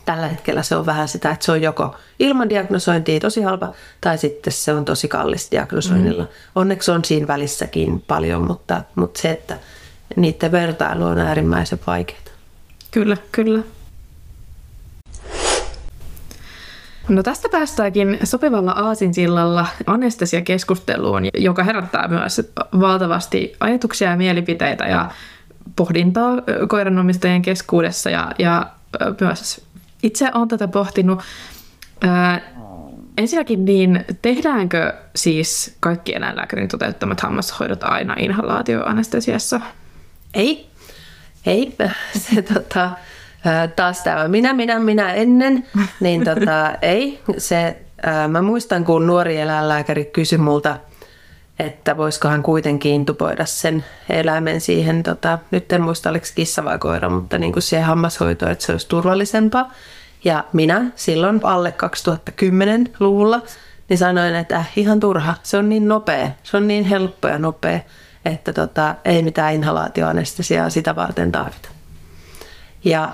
[0.06, 4.18] tällä hetkellä se on vähän sitä, että se on joko ilman diagnosointia tosi halpa, tai
[4.18, 6.24] sitten se on tosi kallis diagnosoinnilla.
[6.24, 6.30] Mm.
[6.56, 9.58] Onneksi on siinä välissäkin paljon, mutta, mutta se, että
[10.16, 12.20] niiden vertailu on äärimmäisen vaikeaa.
[12.92, 13.64] Kyllä, kyllä.
[17.10, 22.42] No tästä päästäänkin sopivalla aasinsillalla anestesiakeskusteluun, joka herättää myös
[22.80, 25.12] valtavasti ajatuksia ja mielipiteitä ja
[25.76, 26.34] pohdintaa
[26.68, 28.70] koiranomistajien keskuudessa ja, ja
[29.22, 29.66] myös
[30.04, 31.20] itse olen tätä pohtinut.
[32.02, 32.42] Ää,
[33.18, 39.62] ensinnäkin niin, tehdäänkö siis kaikki eläinlääkärin toteuttamat hammashoidot aina inhalaatioanestesiassa?
[40.34, 40.70] Ei,
[41.46, 41.76] ei.
[42.18, 42.92] Se, tota,
[43.46, 45.68] ää, taas tämä minä, minä, minä ennen,
[46.00, 47.20] niin tota, ei.
[47.38, 50.78] Se, ää, mä muistan, kun nuori eläinlääkäri kysyi multa,
[51.60, 57.10] että voisikohan kuitenkin intuboida sen eläimen siihen, tota, nyt en muista oliko kissa vai koira,
[57.10, 59.72] mutta niin kuin siihen hammashoitoon, että se olisi turvallisempaa.
[60.24, 63.42] Ja minä silloin alle 2010-luvulla
[63.90, 67.40] niin sanoin, että äh, ihan turha, se on niin nopea, se on niin helppo ja
[67.40, 67.80] nopea,
[68.26, 71.70] että tota, ei mitään inhalaatioanestesiaa sitä varten tarvita.
[72.84, 73.14] Ja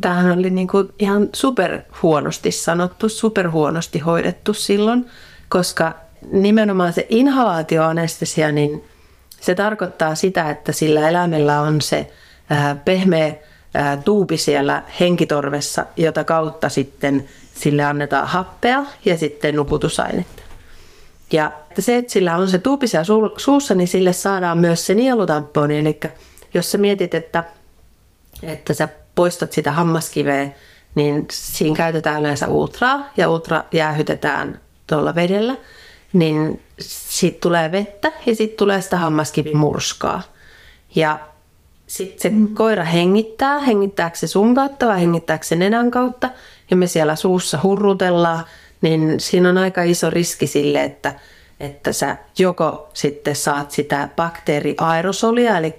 [0.00, 5.06] tämähän oli niin kuin ihan super huonosti sanottu, super huonosti hoidettu silloin,
[5.48, 5.94] koska
[6.32, 8.84] nimenomaan se inhalaatioanestesia, niin
[9.40, 12.10] se tarkoittaa sitä, että sillä eläimellä on se
[12.84, 13.34] pehmeä
[13.74, 20.42] ää, tuubi siellä henkitorvessa, jota kautta sitten sille annetaan happea ja sitten nukutusainetta.
[21.32, 24.94] Ja se, että sillä on se tuupi siellä su- suussa, niin sille saadaan myös se
[24.94, 25.78] nielutamponi.
[25.78, 26.00] Eli
[26.54, 27.44] jos sä mietit, että,
[28.42, 30.48] että sä poistat sitä hammaskiveä,
[30.94, 35.56] niin siinä käytetään yleensä ultraa ja ultra jäähytetään tuolla vedellä,
[36.12, 40.22] niin siitä tulee vettä ja sitten tulee sitä hammaskivimurskaa.
[40.94, 41.18] Ja
[41.86, 42.54] sitten se mm.
[42.54, 46.30] koira hengittää, hengittääkö se sun kautta vai hengittääkö se nenän kautta,
[46.70, 48.44] ja me siellä suussa hurrutellaan,
[48.80, 51.14] niin siinä on aika iso riski sille, että,
[51.60, 55.74] että sä joko sitten saat sitä bakteeriaerosolia, eli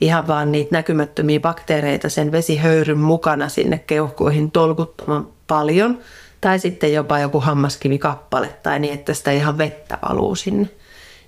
[0.00, 5.98] ihan vaan niitä näkymättömiä bakteereita sen vesihöyryn mukana sinne keuhkoihin tolkuttoman paljon,
[6.40, 10.68] tai sitten jopa joku hammaskivikappale, tai niin, että sitä ihan vettä valuu sinne.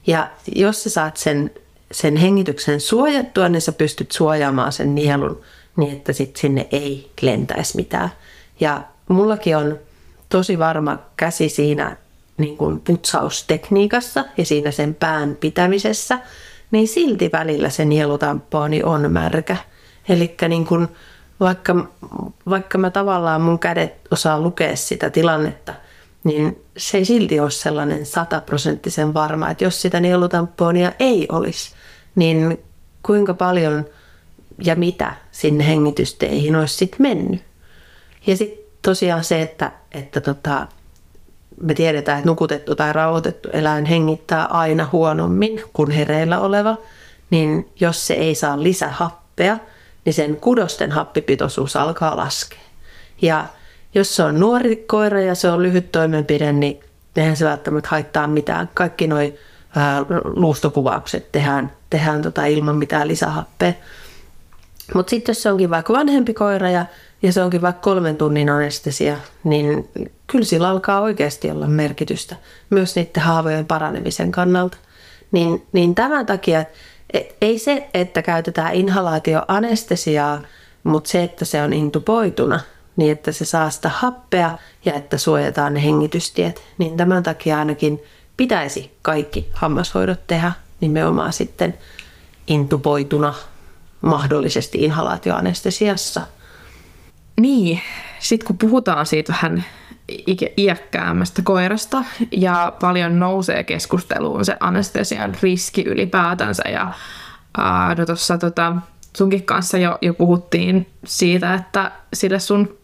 [0.07, 1.51] Ja jos sä saat sen,
[1.93, 5.41] sen hengityksen suojattua, niin sä pystyt suojaamaan sen nielun
[5.77, 8.11] niin, että sit sinne ei lentäisi mitään.
[8.61, 9.79] Ja mullakin on
[10.29, 11.97] tosi varma käsi siinä
[12.37, 16.19] niin kuin putsaustekniikassa ja siinä sen pään pitämisessä,
[16.73, 19.57] niin silti välillä se nielutamponi on märkä.
[20.09, 20.89] Eli niin kuin,
[21.41, 21.89] vaikka,
[22.49, 25.75] vaikka mä tavallaan mun kädet osaa lukea sitä tilannetta,
[26.25, 31.75] niin se ei silti ole sellainen sataprosenttisen varma, että jos sitä nielutamponia ei olisi,
[32.15, 32.59] niin
[33.03, 33.85] kuinka paljon
[34.65, 37.43] ja mitä sinne hengitysteihin olisi sitten mennyt.
[38.27, 40.67] Ja sitten tosiaan se, että, että tota,
[41.61, 46.77] me tiedetään, että nukutettu tai rauhoitettu eläin hengittää aina huonommin kuin hereillä oleva,
[47.31, 49.59] niin jos se ei saa lisähappea,
[50.05, 52.59] niin sen kudosten happipitoisuus alkaa laskea.
[53.23, 53.45] Ja
[53.95, 56.81] jos se on nuori koira ja se on lyhyt toimenpide, niin
[57.17, 58.71] eihän se välttämättä haittaa mitään.
[58.75, 59.19] Kaikki nuo
[60.25, 63.73] luustokuvaukset tehdään, tehdään tota ilman mitään lisähappea.
[64.95, 66.87] Mutta sitten jos se onkin vaikka vanhempi koira ja,
[67.23, 69.89] ja se onkin vaikka kolmen tunnin anestesia, niin
[70.27, 72.37] kyllä sillä alkaa oikeasti olla merkitystä
[72.71, 74.77] myös niiden haavojen paranemisen kannalta.
[75.33, 80.43] Niin, niin tämän takia, et, ei se, että käytetään inhalaatioanestesiaa,
[80.85, 82.61] mutta se, että se on intuboituna,
[82.97, 88.03] niin että se saa sitä happea ja että suojataan ne hengitystiet, niin tämän takia ainakin
[88.37, 91.79] pitäisi kaikki hammashoidot tehdä nimenomaan sitten
[92.47, 93.35] intuboituna
[94.01, 96.21] mahdollisesti inhalaatioanestesiassa.
[97.43, 97.81] Niin,
[98.19, 99.65] sitten kun puhutaan siitä vähän
[100.59, 106.93] iäkkäämmästä koirasta ja paljon nousee keskusteluun se anestesian riski ylipäätänsä ja
[107.59, 108.77] ää, no tuossa tota,
[109.17, 112.79] sunkin kanssa jo, jo puhuttiin siitä, että sille sun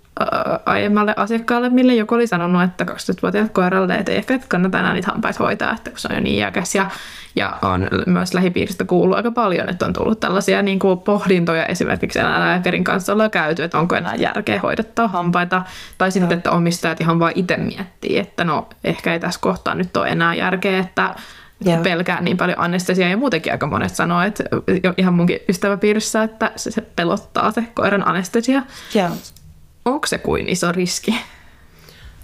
[0.66, 5.10] aiemmalle asiakkaalle, mille joku oli sanonut, että 20-vuotiaat koiralle, että ei ehkä kannata enää niitä
[5.12, 6.90] hampaita hoitaa, että kun se on jo niin iäkäs ja
[7.36, 12.18] ja on myös lähipiiristä kuullut aika paljon, että on tullut tällaisia niin kuin pohdintoja esimerkiksi
[12.18, 15.62] eläinlääkärin kanssa ollaan käyty, että onko enää järkeä hoidettaa hampaita.
[15.98, 19.96] Tai sitten, että omistajat ihan vain itse miettii, että no ehkä ei tässä kohtaa nyt
[19.96, 21.14] ole enää järkeä, että
[21.60, 21.82] Joo.
[21.82, 24.44] pelkää niin paljon anestesiaa ja muutenkin aika monet sanoo, että
[24.96, 28.62] ihan munkin ystäväpiirissä, että se, se pelottaa se koiran anestesia.
[28.94, 29.08] Joo.
[29.88, 31.14] Onko se kuin iso riski?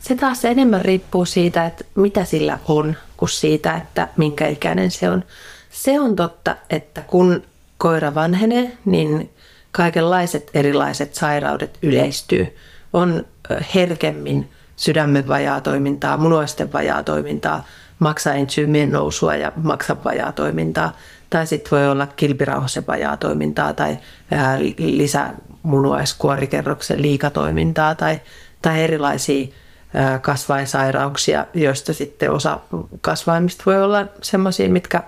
[0.01, 5.11] Se taas enemmän riippuu siitä, että mitä sillä on, kuin siitä, että minkä ikäinen se
[5.11, 5.25] on.
[5.71, 7.43] Se on totta, että kun
[7.79, 9.31] koira vanhenee, niin
[9.73, 12.57] kaikenlaiset erilaiset sairaudet yleistyy.
[12.93, 13.27] On
[13.75, 17.65] herkemmin sydämen vajaa toimintaa, munuaisten vajaa toimintaa,
[17.99, 20.97] maksaentsyymien nousua ja maksan vajaa toimintaa.
[21.31, 23.99] Tai sitten voi olla kilpirauhasen vajaa toimintaa tai
[24.79, 28.21] lisämunuaiskuorikerroksen liikatoimintaa tai,
[28.63, 29.47] tai erilaisia
[30.21, 32.61] kasvainsairauksia, joista sitten osa
[33.01, 35.03] kasvaimista voi olla sellaisia, mitkä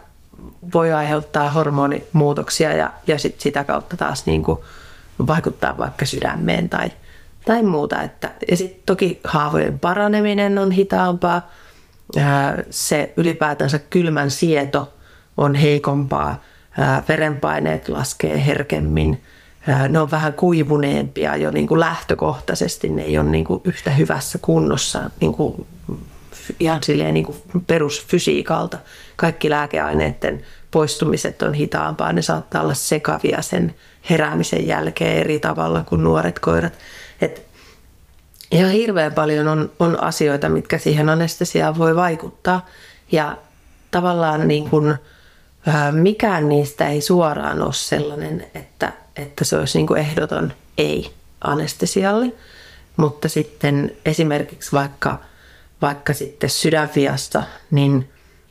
[0.74, 4.58] voi aiheuttaa hormonimuutoksia ja, ja sit sitä kautta taas niin kuin
[5.26, 6.92] vaikuttaa vaikka sydämeen tai,
[7.44, 8.02] tai muuta.
[8.02, 11.50] Että, ja sitten toki haavojen paraneminen on hitaampaa,
[12.70, 14.92] se ylipäätänsä kylmän sieto
[15.36, 16.42] on heikompaa,
[17.08, 19.20] verenpaineet laskee herkemmin–
[19.88, 24.38] ne on vähän kuivuneempia jo niin kuin lähtökohtaisesti, ne ei ole niin kuin yhtä hyvässä
[24.42, 25.66] kunnossa niin kuin
[26.60, 28.78] ihan silleen niin kuin perusfysiikalta.
[29.16, 33.74] Kaikki lääkeaineiden poistumiset on hitaampaa, ne saattaa olla sekavia sen
[34.10, 36.72] heräämisen jälkeen eri tavalla kuin nuoret koirat.
[37.20, 37.46] Et
[38.50, 42.66] ihan hirveän paljon on, on asioita, mitkä siihen anestesiaan voi vaikuttaa.
[43.12, 43.36] Ja
[43.90, 44.94] tavallaan niin kuin,
[45.92, 52.32] mikään niistä ei suoraan ole sellainen, että että se olisi niin kuin ehdoton ei anestesialle.
[52.96, 55.18] Mutta sitten esimerkiksi vaikka,
[55.82, 58.08] vaikka sitten sydänviasta, niin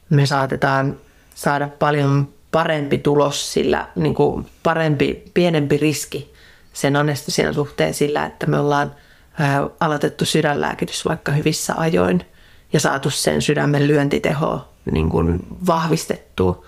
[0.10, 0.98] me saatetaan
[1.36, 6.34] saada paljon parempi tulos sillä, niin kuin parempi, pienempi riski
[6.74, 8.96] sen anestesian suhteen sillä, että me ollaan
[9.40, 12.26] ää, aloitettu sydänlääkitys vaikka hyvissä ajoin
[12.74, 16.66] ja saatu sen sydämen lyöntiteho niin kuin vahvistettua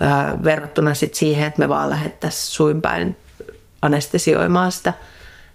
[0.00, 3.16] ää, verrattuna sit siihen, että me vaan lähettäisiin suinpäin
[3.82, 4.92] anestesioimaan sitä.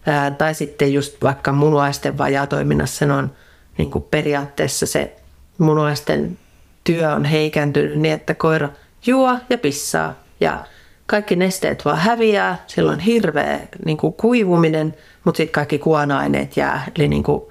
[0.05, 3.31] Ää, tai sitten just vaikka munuaisten vajaatoiminnassa on
[3.77, 5.15] niin kuin periaatteessa se
[5.57, 6.37] munuaisten
[6.83, 8.69] työ on heikentynyt niin, että koira
[9.05, 10.65] juo ja pissaa ja
[11.05, 16.85] kaikki nesteet vaan häviää, silloin on hirveä niin kuin kuivuminen, mutta sitten kaikki kuona-aineet jää,
[16.95, 17.41] eli niin kuin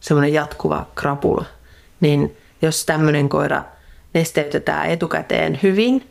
[0.00, 1.44] semmoinen jatkuva krapula.
[2.00, 3.64] Niin jos tämmöinen koira
[4.14, 6.10] nesteytetään etukäteen hyvin,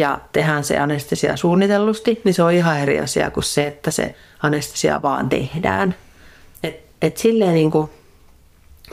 [0.00, 4.14] ja tehdään se anestesia suunnitellusti, niin se on ihan eri asia kuin se, että se
[4.42, 5.94] anestesia vaan tehdään.
[6.62, 7.90] Et, et silleen niin kuin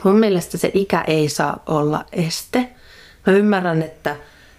[0.04, 2.68] mun mielestä se ikä ei saa olla este.
[3.26, 4.16] Mä ymmärrän, että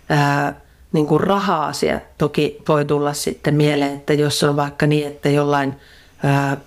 [0.09, 5.29] ää, niin kuin raha-asia toki voi tulla sitten mieleen, että jos on vaikka niin, että
[5.29, 5.75] jollain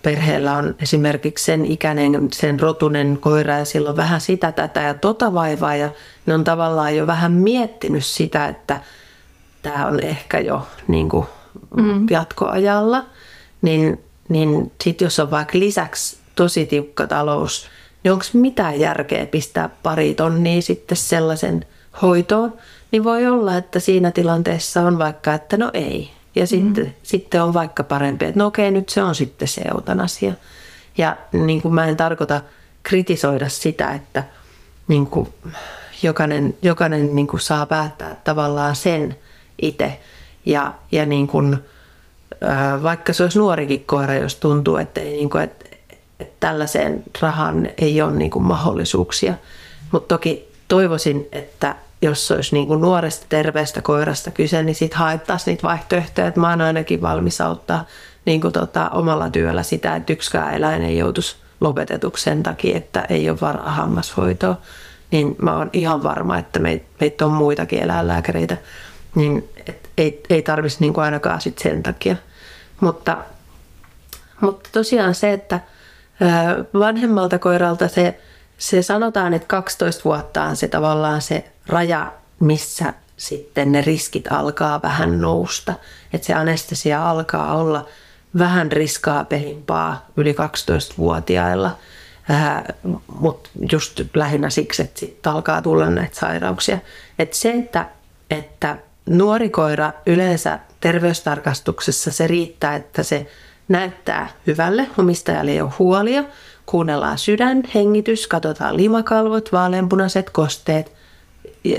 [0.02, 5.34] perheellä on esimerkiksi sen ikäinen, sen rotunen koira ja silloin vähän sitä, tätä ja tota
[5.34, 5.90] vaivaa ja
[6.26, 8.80] ne on tavallaan jo vähän miettinyt sitä, että
[9.62, 11.26] tämä on ehkä jo niin kuin
[11.76, 12.06] mm.
[12.10, 13.04] jatkoajalla,
[13.62, 17.68] niin, niin sitten jos on vaikka lisäksi tosi tiukka talous,
[18.04, 21.66] niin onko mitään järkeä pistää pari tonnia sitten sellaisen
[22.02, 22.52] hoitoon,
[22.90, 26.10] niin voi olla, että siinä tilanteessa on vaikka, että no ei.
[26.34, 26.92] Ja sitten, mm.
[27.02, 30.32] sitten on vaikka parempi, että no okei, nyt se on sitten se eutanasia.
[30.98, 32.40] Ja niin kuin mä en tarkoita
[32.82, 34.24] kritisoida sitä, että
[34.88, 35.28] niin kuin
[36.02, 39.16] jokainen, jokainen niin kuin saa päättää tavallaan sen
[39.62, 39.98] itse.
[40.46, 41.58] Ja, ja niin kuin,
[42.82, 45.64] vaikka se olisi nuorikin koira, jos tuntuu, että, ei, niin kuin, että,
[46.20, 49.34] että tällaiseen rahaan ei ole niin kuin mahdollisuuksia.
[49.92, 55.52] Mutta toki toivoisin, että jos olisi niin kuin nuoresta terveestä koirasta kyse, niin sitten haettaisiin
[55.52, 56.26] niitä vaihtoehtoja.
[56.26, 57.86] Että mä oon ainakin valmis auttaa
[58.24, 63.06] niin kuin tota, omalla työllä sitä, että yksikään eläin ei joutuisi lopetetuksi sen takia, että
[63.08, 64.56] ei ole varaa hammashoitoa.
[65.10, 68.56] Niin mä oon ihan varma, että meitä meit on muitakin eläinlääkäreitä,
[69.14, 72.16] niin et ei, ei tarvitsisi niin ainakaan sit sen takia.
[72.80, 73.18] Mutta,
[74.40, 75.60] mutta tosiaan se, että
[76.74, 78.20] vanhemmalta koiralta se,
[78.58, 84.82] se sanotaan, että 12 vuotta on se tavallaan se raja, missä sitten ne riskit alkaa
[84.82, 85.74] vähän nousta.
[86.12, 87.86] Että se anestesia alkaa olla
[88.38, 91.76] vähän riskaapelimpaa yli 12-vuotiailla,
[92.30, 92.62] äh,
[93.06, 96.78] mutta just lähinnä siksi, että alkaa tulla näitä sairauksia.
[97.18, 97.88] Et se, että,
[98.30, 103.26] että nuori koira yleensä terveystarkastuksessa se riittää, että se
[103.68, 106.24] näyttää hyvälle, omistajalle ei ole huolia,
[106.66, 110.92] kuunnellaan sydän, hengitys, katsotaan limakalvot, vaaleanpunaiset kosteet–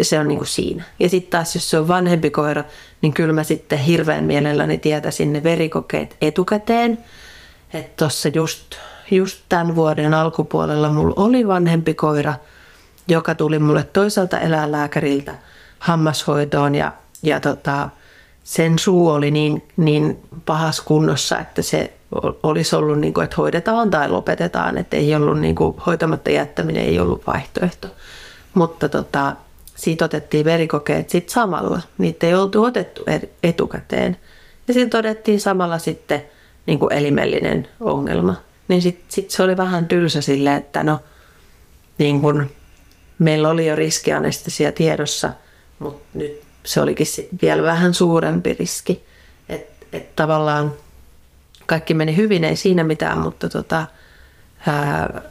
[0.01, 0.83] se on niin kuin siinä.
[0.99, 2.63] Ja sitten taas, jos se on vanhempi koira,
[3.01, 6.97] niin kyllä mä sitten hirveän mielelläni tietäisin ne verikokeet etukäteen.
[7.73, 8.75] Että tuossa just,
[9.11, 12.33] just tämän vuoden alkupuolella mulla oli vanhempi koira,
[13.07, 15.35] joka tuli mulle toiselta eläinlääkäriltä
[15.79, 16.91] hammashoitoon ja,
[17.23, 17.89] ja tota,
[18.43, 21.93] sen suu oli niin, niin pahas kunnossa, että se
[22.43, 26.85] olisi ollut, niin kuin, että hoidetaan tai lopetetaan, että ei ollut niin kuin, hoitamatta jättäminen
[26.85, 27.87] ei ollut vaihtoehto.
[28.53, 29.35] Mutta tota,
[29.75, 31.81] siitä otettiin verikokeet sitten samalla.
[31.97, 33.03] Niitä ei oltu otettu
[33.43, 34.17] etukäteen.
[34.67, 36.23] Ja sitten todettiin samalla sitten
[36.65, 38.35] niin kuin elimellinen ongelma.
[38.67, 40.99] Niin sitten sit se oli vähän tylsä silleen, että no
[41.97, 42.51] niin kuin,
[43.19, 45.29] meillä oli jo riskianestesia tiedossa,
[45.79, 47.07] mutta nyt se olikin
[47.41, 49.03] vielä vähän suurempi riski.
[49.49, 50.73] Että et tavallaan
[51.65, 53.87] kaikki meni hyvin, ei siinä mitään, mutta tota,
[54.67, 55.21] ää,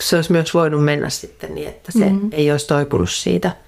[0.00, 2.28] se olisi myös voinut mennä sitten niin, että se mm-hmm.
[2.32, 3.56] ei olisi toipunut siitä–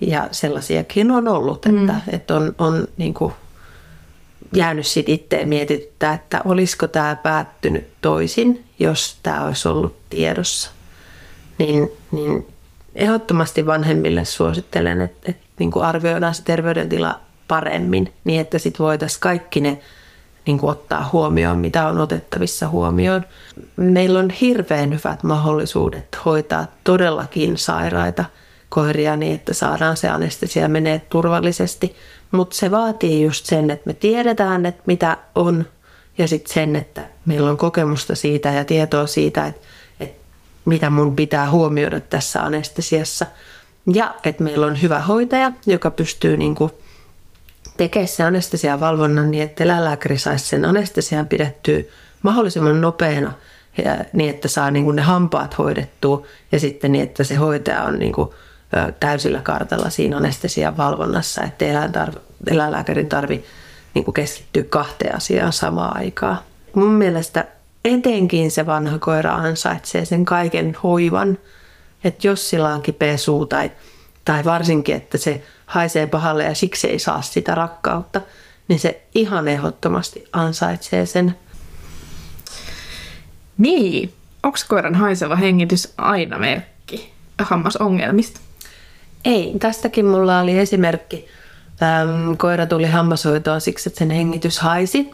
[0.00, 2.00] ja sellaisiakin on ollut, että, mm.
[2.12, 3.32] että on, on niin kuin
[4.54, 10.70] jäänyt sitten itse mietityttää, että olisiko tämä päättynyt toisin, jos tämä olisi ollut tiedossa.
[11.58, 12.46] Niin, niin
[12.94, 19.20] ehdottomasti vanhemmille suosittelen, että, että niin kuin arvioidaan se terveydentila paremmin, niin että sitten voitaisiin
[19.20, 19.78] kaikki ne
[20.46, 23.24] niin kuin ottaa huomioon, mitä on otettavissa huomioon.
[23.76, 28.24] Meillä on hirveän hyvät mahdollisuudet hoitaa todellakin sairaita–
[28.74, 31.96] koiria niin, että saadaan se anestesia menee turvallisesti.
[32.30, 35.66] Mutta se vaatii just sen, että me tiedetään, että mitä on
[36.18, 39.60] ja sitten sen, että meillä on kokemusta siitä ja tietoa siitä, että,
[40.64, 43.26] mitä mun pitää huomioida tässä anestesiassa.
[43.94, 46.70] Ja että meillä on hyvä hoitaja, joka pystyy niin kuin
[47.76, 51.82] tekemään se anestesian valvonnan niin, että eläinlääkäri saisi sen anestesian pidettyä
[52.22, 53.32] mahdollisimman nopeana
[54.12, 57.98] niin, että saa niin kuin ne hampaat hoidettua ja sitten niin, että se hoitaja on
[57.98, 58.30] niin kuin
[59.00, 61.64] täysillä kartalla siinä anestesian valvonnassa, että
[62.50, 63.44] eläinlääkärin tarvi
[63.94, 66.38] niin keskittyä kahteen asiaan samaan aikaan.
[66.74, 67.44] Mun mielestä
[67.84, 71.38] etenkin se vanha koira ansaitsee sen kaiken hoivan,
[72.04, 73.70] että jos sillä on kipeä suu tai,
[74.24, 78.20] tai varsinkin, että se haisee pahalle ja siksi ei saa sitä rakkautta,
[78.68, 81.36] niin se ihan ehdottomasti ansaitsee sen.
[83.58, 88.40] Niin, onko koiran haiseva hengitys aina merkki hammasongelmista?
[89.24, 91.28] Ei, tästäkin mulla oli esimerkki.
[91.82, 95.10] Ähm, koira tuli hammashoitoon siksi, että sen hengitys haisi.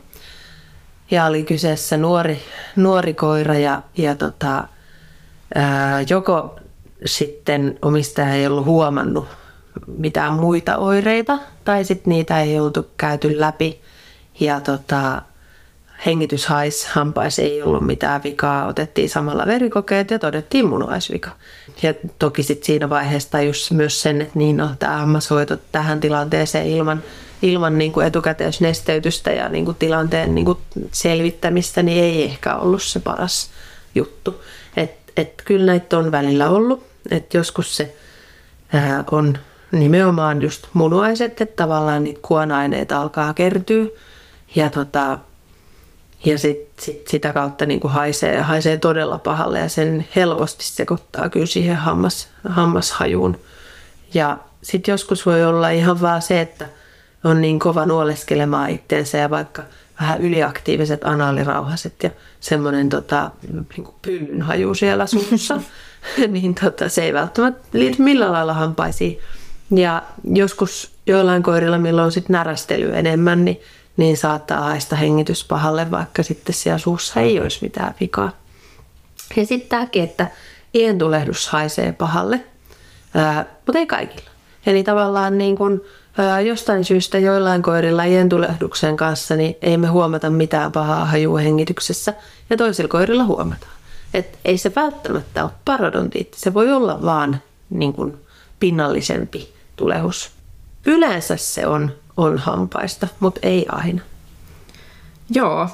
[1.11, 2.42] Ja oli kyseessä nuori,
[2.76, 4.64] nuori koira ja, ja tota,
[5.54, 6.61] ää, joko
[7.04, 9.26] sitten omistaja ei ollut huomannut
[9.98, 13.80] mitään muita oireita tai sitten niitä ei oltu käyty läpi.
[14.40, 15.22] Ja tota,
[16.06, 21.30] hengitys hais, hampais ei ollut mitään vikaa, otettiin samalla verikokeet ja todettiin munuaisvika.
[21.82, 26.66] Ja toki sitten siinä vaiheessa tajus myös sen, että niin no, tämä hammashoito tähän tilanteeseen
[26.66, 27.02] ilman,
[27.43, 30.59] ilman niin kuin etukäteisnesteytystä ja niin kuin tilanteen niin kuin
[30.93, 33.51] selvittämistä, niin ei ehkä ollut se paras
[33.95, 34.43] juttu.
[34.76, 37.95] Et, et kyllä näitä on välillä ollut, että joskus se
[38.72, 39.38] ää, on
[39.72, 43.84] nimenomaan just munuaiset, että tavallaan niitä kuona-aineita alkaa kertyä
[44.55, 45.18] ja tota,
[46.24, 51.28] ja sit, sit sitä kautta niin kuin haisee, haisee todella pahalle ja sen helposti sekoittaa
[51.28, 53.41] kyllä siihen hammas, hammashajuun.
[54.14, 56.68] Ja sitten joskus voi olla ihan vaan se, että
[57.25, 59.62] on niin kova nuoleskelemaan itteensä ja vaikka
[60.01, 62.11] vähän yliaktiiviset anaalirauhaset ja
[62.41, 65.61] semmoinen tota, niin pyllyn haju siellä suussa,
[66.29, 69.18] niin tota, se ei välttämättä liity millään lailla hampaisiin.
[69.71, 73.61] Ja joskus joillain koirilla, milloin on sitten närästely enemmän, niin
[74.01, 78.33] niin saattaa haista hengitys pahalle, vaikka sitten siellä suussa ei olisi mitään vikaa.
[79.37, 80.27] Ja sitten tämäkin, että
[80.75, 82.45] ientulehdus haisee pahalle,
[83.14, 84.31] ää, mutta ei kaikilla.
[84.66, 85.85] Eli tavallaan niin kun,
[86.46, 92.14] jostain syystä joillain koirilla ientulehduksen kanssa niin ei me huomata mitään pahaa hajua hengityksessä
[92.50, 93.72] ja toisilla koirilla huomataan.
[94.14, 98.18] Et ei se välttämättä ole parodontiitti, se voi olla vaan niin kun,
[98.61, 100.30] pinnallisempi tulehus.
[100.86, 104.02] Yleensä se on on hampaista, mutta ei aina.
[105.30, 105.68] Joo,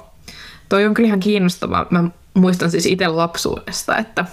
[0.69, 1.87] toi on kyllä ihan kiinnostavaa.
[1.91, 4.25] Mä muistan siis itse lapsuudesta, että,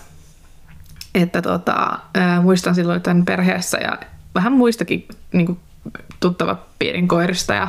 [1.16, 4.00] että tota, ää, muistan silloin tämän perheessä ja
[4.36, 5.60] vähän muistakin niin kuin,
[6.28, 7.68] tuttava piirin koirista ja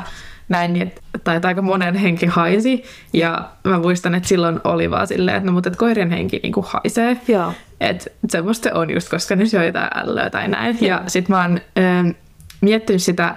[0.48, 2.84] näin, niin että, tai että aika monen henki haisi.
[3.12, 6.52] Ja mä muistan, että silloin oli vaan silleen, että no mutta että koirien henki niin
[6.52, 7.16] kuin haisee.
[7.28, 7.52] Joo.
[7.80, 10.78] Että semmoista on just, koska ne syö jotain ällöä tai näin.
[10.80, 12.14] Ja sit mä oon ö,
[12.60, 13.34] miettinyt sitä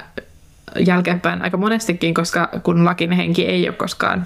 [0.80, 4.26] jälkeenpäin aika monestikin, koska kun lakin henki ei ole koskaan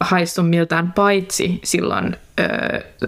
[0.00, 2.44] haissu miltään paitsi silloin ö,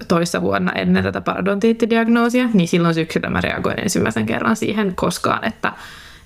[0.09, 5.73] toissa vuonna ennen tätä parodontiittidiagnoosia, niin silloin syksyllä mä reagoin ensimmäisen kerran siihen koskaan, että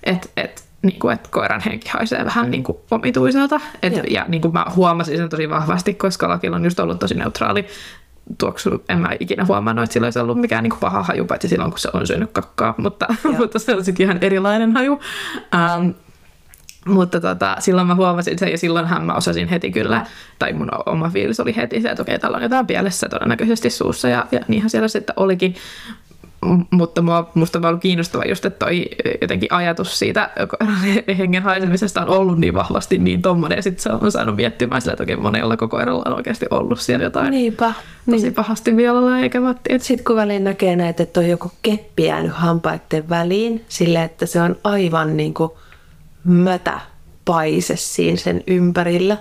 [0.05, 3.61] et, et, niin kuin, että koiran henki haisee vähän niin kuin omituiselta.
[3.83, 7.15] Et, ja niin kuin mä huomasin sen tosi vahvasti, koska lakilla on just ollut tosi
[7.15, 7.67] neutraali
[8.39, 8.85] tuoksu.
[8.89, 11.71] En mä ikinä huomannut, että sillä olisi ollut mikään niin kuin paha haju, paitsi silloin,
[11.71, 13.07] kun se on syönyt kakkaa, mutta,
[13.39, 15.01] mutta se on sitten ihan erilainen haju.
[15.79, 15.95] Um,
[16.87, 20.07] mutta tota, silloin mä huomasin sen ja silloinhan mä osasin heti kyllä,
[20.39, 24.09] tai mun oma fiilis oli heti se, että okei, täällä on jotain pielessä todennäköisesti suussa
[24.09, 25.55] ja, ja niinhän siellä sitten olikin.
[26.71, 28.87] Mutta mua, musta on ollut kiinnostava just, että toi
[29.21, 30.31] jotenkin ajatus siitä
[31.19, 33.57] hengen haisemisesta on ollut niin vahvasti niin tommonen.
[33.57, 37.05] Ja sitten se on saanut miettimään sillä, että okei, monella koiralla on oikeasti ollut siellä
[37.05, 37.73] jotain Niinpä.
[38.11, 38.35] tosi niin.
[38.35, 39.79] pahasti vielalla eikä vatti.
[39.79, 44.41] Sitten kun väliin näkee näitä, että on joku keppi jäänyt hampaiden väliin, sille että se
[44.41, 45.51] on aivan niin kuin
[46.25, 46.81] mötä
[47.25, 49.17] paise siinä sen ympärillä.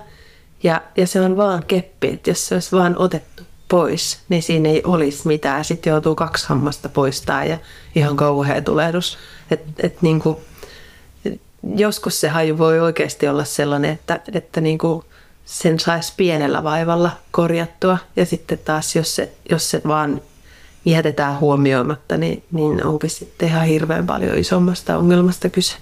[0.62, 4.68] Ja, ja se on vaan keppi, että jos se olisi vaan otettu pois, niin siinä
[4.68, 5.64] ei olisi mitään.
[5.64, 7.58] Sitten joutuu kaksi hammasta poistaa ja
[7.94, 9.18] ihan kauhea tulehdus.
[9.50, 10.36] Et, et niin kuin,
[11.76, 15.04] joskus se haju voi oikeasti olla sellainen, että, että niin kuin
[15.44, 17.98] sen saisi pienellä vaivalla korjattua.
[18.16, 20.22] Ja sitten taas, jos se, jos se vaan
[20.84, 25.76] jätetään huomioimatta, niin, niin onkin sitten ihan hirveän paljon isommasta ongelmasta kyse.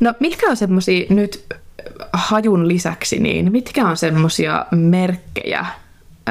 [0.00, 1.46] No mitkä on semmoisia nyt
[2.12, 5.66] hajun lisäksi, niin mitkä on semmoisia merkkejä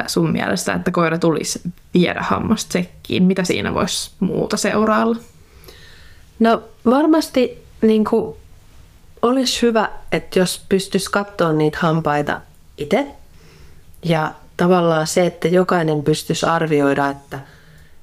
[0.06, 1.60] sun mielestä, että koira tulisi
[1.94, 3.22] viedä hammastsekkiin?
[3.22, 5.16] Mitä siinä voisi muuta seuraalla?
[6.38, 8.36] No varmasti niin kuin,
[9.22, 12.40] olisi hyvä, että jos pystyisi katsoa niitä hampaita
[12.78, 13.06] itse.
[14.04, 17.38] Ja tavallaan se, että jokainen pystyisi arvioida, että,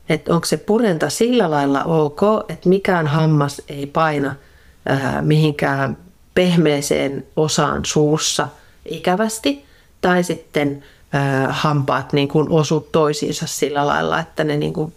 [0.09, 4.35] että onko se purenta sillä lailla ok, että mikään hammas ei paina–
[4.91, 5.97] äh, mihinkään
[6.33, 8.47] pehmeeseen osaan suussa
[8.85, 9.65] ikävästi,
[10.01, 10.83] tai sitten
[11.15, 14.93] äh, hampaat niin kuin osu toisiinsa sillä lailla, että ne niin kuin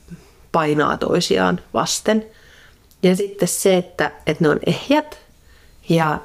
[0.53, 2.27] painaa toisiaan vasten.
[3.03, 5.19] Ja sitten se, että, että ne on ehjät
[5.89, 6.19] ja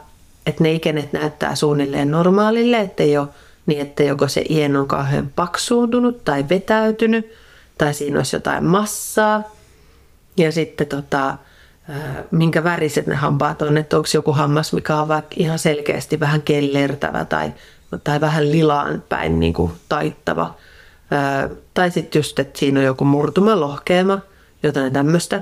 [0.46, 3.28] että ne ikenet näyttää suunnilleen normaalille, ettei ole
[3.66, 7.34] niin, että joko se ien on kauhean paksuuntunut tai vetäytynyt,
[7.78, 9.44] tai siinä olisi jotain massaa.
[10.38, 11.38] Ja sitten tota,
[12.32, 16.42] minkä väriset ne hampaat on, että onko joku hammas, mikä on vaikka ihan selkeästi vähän
[16.42, 17.54] kellertävä tai,
[18.04, 20.56] tai vähän lilaan päin niin kuin taittava.
[21.74, 24.20] Tai sitten just, että siinä on joku murtuma, lohkeema,
[24.64, 25.42] jotain tämmöistä.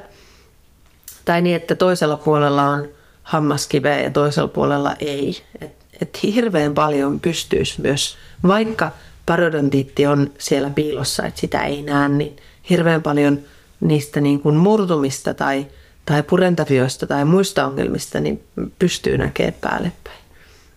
[1.26, 2.88] Tai niin, että toisella puolella on
[3.24, 5.44] hammaskiveä ja toisella puolella ei.
[5.62, 8.92] Että et hirveän paljon pystyisi myös, vaikka
[9.26, 12.38] parodontiitti on siellä piilossa, että sitä ei näe, niin
[12.70, 13.40] hirveän paljon
[13.80, 15.66] niistä niin kuin murtumista tai–
[16.10, 18.44] tai purentavioista tai muista ongelmista, niin
[18.80, 20.18] pystyy näkemään päälle päin.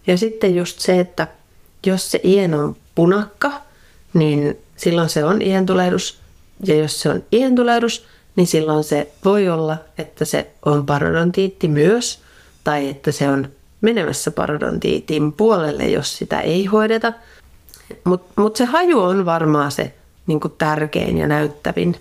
[0.06, 1.28] Ja sitten just se, että
[1.86, 3.52] jos se ien on punakka,
[4.14, 6.18] niin silloin se on ientulehdus.
[6.66, 8.06] Ja jos se on ientulehdus,
[8.36, 12.20] niin silloin se voi olla, että se on parodontiitti myös,
[12.64, 13.48] tai että se on
[13.80, 17.12] menemässä parodontiitin puolelle, jos sitä ei hoideta.
[18.04, 19.94] Mutta mut se haju on varmaan se
[20.26, 21.96] niin tärkein ja näyttävin.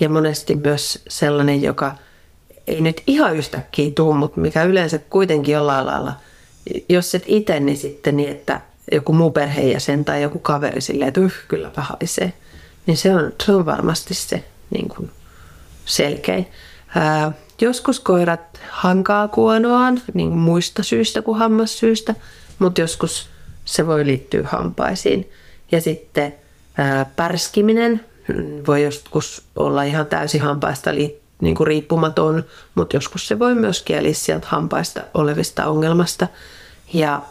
[0.00, 1.94] Ja monesti myös sellainen, joka
[2.66, 6.12] ei nyt ihan yhtäkkiä tuu, mutta mikä yleensä kuitenkin jollain lailla,
[6.88, 8.60] jos et itse, niin sitten niin, että
[8.92, 12.32] joku muu perheenjäsen tai joku kaveri silleen, että yh, kylläpä haisee.
[12.86, 15.10] Niin se on, se on varmasti se niin kuin
[15.84, 16.46] selkein.
[16.94, 22.14] Ää, joskus koirat hankaa kuonoaan niin muista syistä kuin hammassyistä,
[22.58, 23.28] mutta joskus
[23.64, 25.30] se voi liittyä hampaisiin.
[25.72, 26.34] Ja sitten
[26.78, 28.04] ää, pärskiminen
[28.66, 33.82] voi joskus olla ihan täysin hampaista li, niin kuin riippumaton, mutta joskus se voi myös
[33.82, 36.26] kieliä sieltä hampaista olevista ongelmasta.
[36.92, 37.22] Ja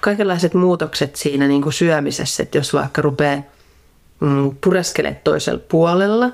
[0.00, 3.42] kaikenlaiset muutokset siinä niin kuin syömisessä, että jos vaikka rupeaa
[4.20, 6.30] mm, pureskelemaan toisella puolella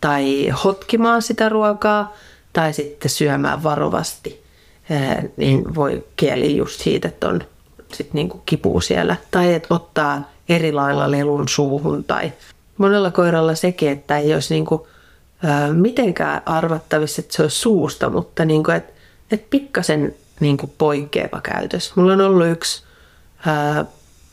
[0.00, 2.12] tai hotkimaan sitä ruokaa
[2.52, 4.42] tai sitten syömään varovasti,
[5.36, 7.40] niin voi kieli just siitä, että on
[7.92, 9.16] sit niin kuin kipuu siellä.
[9.30, 12.32] Tai että ottaa eri lailla lelun suuhun tai
[12.78, 14.82] monella koiralla sekin, että ei olisi niin kuin,
[15.72, 18.92] mitenkään arvattavissa, että se olisi suusta, mutta niin kuin, että,
[19.30, 21.96] että pikkasen niin kuin poikkeava käytös.
[21.96, 22.82] Mulla on ollut yksi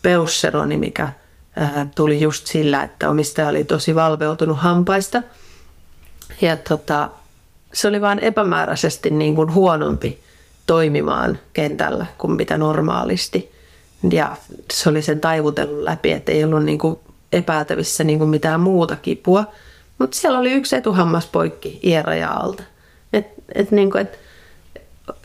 [0.01, 1.09] Peusseroni, mikä
[1.55, 5.23] ää, tuli just sillä, että omistaja oli tosi valveutunut hampaista.
[6.41, 7.09] Ja tota,
[7.73, 10.19] se oli vain epämääräisesti niin kuin huonompi
[10.67, 13.51] toimimaan kentällä kuin mitä normaalisti.
[14.11, 14.35] Ja
[14.73, 16.99] se oli sen taivutellut läpi, että ei ollut niin kuin
[17.33, 19.45] epäiltävissä niin kuin mitään muuta kipua.
[20.01, 22.63] Mutta siellä oli yksi etuhammas poikki ieraja-alta.
[23.13, 24.19] Et, et niin kuin, et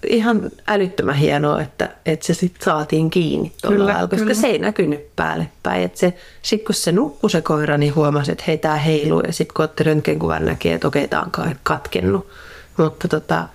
[0.07, 4.35] ihan älyttömän hienoa, että, että se sitten saatiin kiinni tuolla kyllä, lailla, koska kyllä.
[4.35, 5.83] se ei näkynyt päälle päin.
[5.83, 9.33] Että se, sit kun se nukkui se koira, niin huomasi, että hei tää heiluu ja
[9.33, 12.27] sitten kun otti röntgenkuvan näkee, että okei tää on katkennut.
[12.77, 13.49] Mutta tota,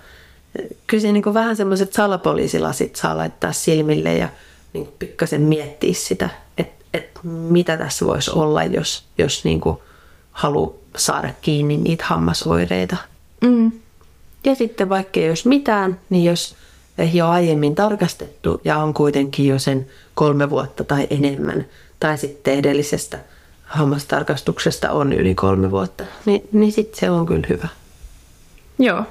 [0.86, 4.28] kyllä se niin vähän semmoiset salapoliisilasit saa laittaa silmille ja
[4.72, 9.60] niin pikkasen miettiä sitä, että, että mitä tässä voisi olla, jos, jos niin
[10.32, 12.96] haluaa saada kiinni niitä hammasoireita.
[13.40, 13.72] Mm.
[14.44, 16.56] Ja sitten vaikka ei olisi mitään, niin jos
[16.98, 21.66] ei ole aiemmin tarkastettu ja on kuitenkin jo sen kolme vuotta tai enemmän,
[22.00, 23.18] tai sitten edellisestä
[23.64, 27.68] hammastarkastuksesta on yli kolme vuotta, niin, niin sitten se on kyllä hyvä.
[28.78, 29.04] Joo.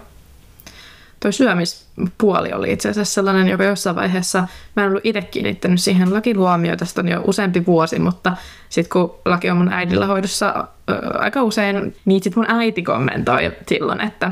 [1.22, 6.14] Tuo syömispuoli oli itse asiassa sellainen, joka jossain vaiheessa, mä en ollut itse kiinnittänyt siihen
[6.14, 8.38] lakiluomioon, tästä on jo useampi vuosi, mutta
[8.70, 10.68] sitten kun laki on mun äidillä hoidossa
[11.20, 14.32] aika usein, niin sitten mun äiti kommentoi silloin, että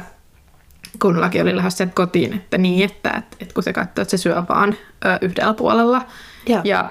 [1.02, 4.18] kun laki oli lähdössä kotiin, että niin, että, että, että kun se katsoo, että se
[4.18, 4.76] syö vaan
[5.06, 6.02] ö, yhdellä puolella.
[6.48, 6.90] Ja, ja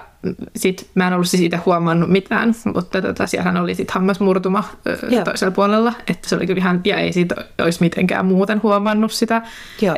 [0.57, 5.51] sitten mä en ollut siitä huomannut mitään, mutta tota, siellähän oli sitten hammasmurtuma ö, toisella
[5.51, 9.43] puolella, että se oli kyllä ihan, ja ei siitä olisi mitenkään muuten huomannut sitä,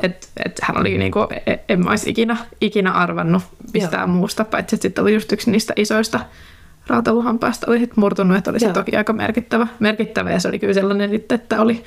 [0.03, 3.43] että et hän oli niinku, e, en mä olisi ikinä, ikinä arvannut
[3.75, 4.17] mistään Joo.
[4.17, 6.21] muusta, paitsi että sitten oli just yksi niistä isoista
[6.87, 10.75] rautaluhampaista oli sit murtunut, että oli se toki aika merkittävä, merkittävä, ja se oli kyllä
[10.75, 11.85] sellainen, että oli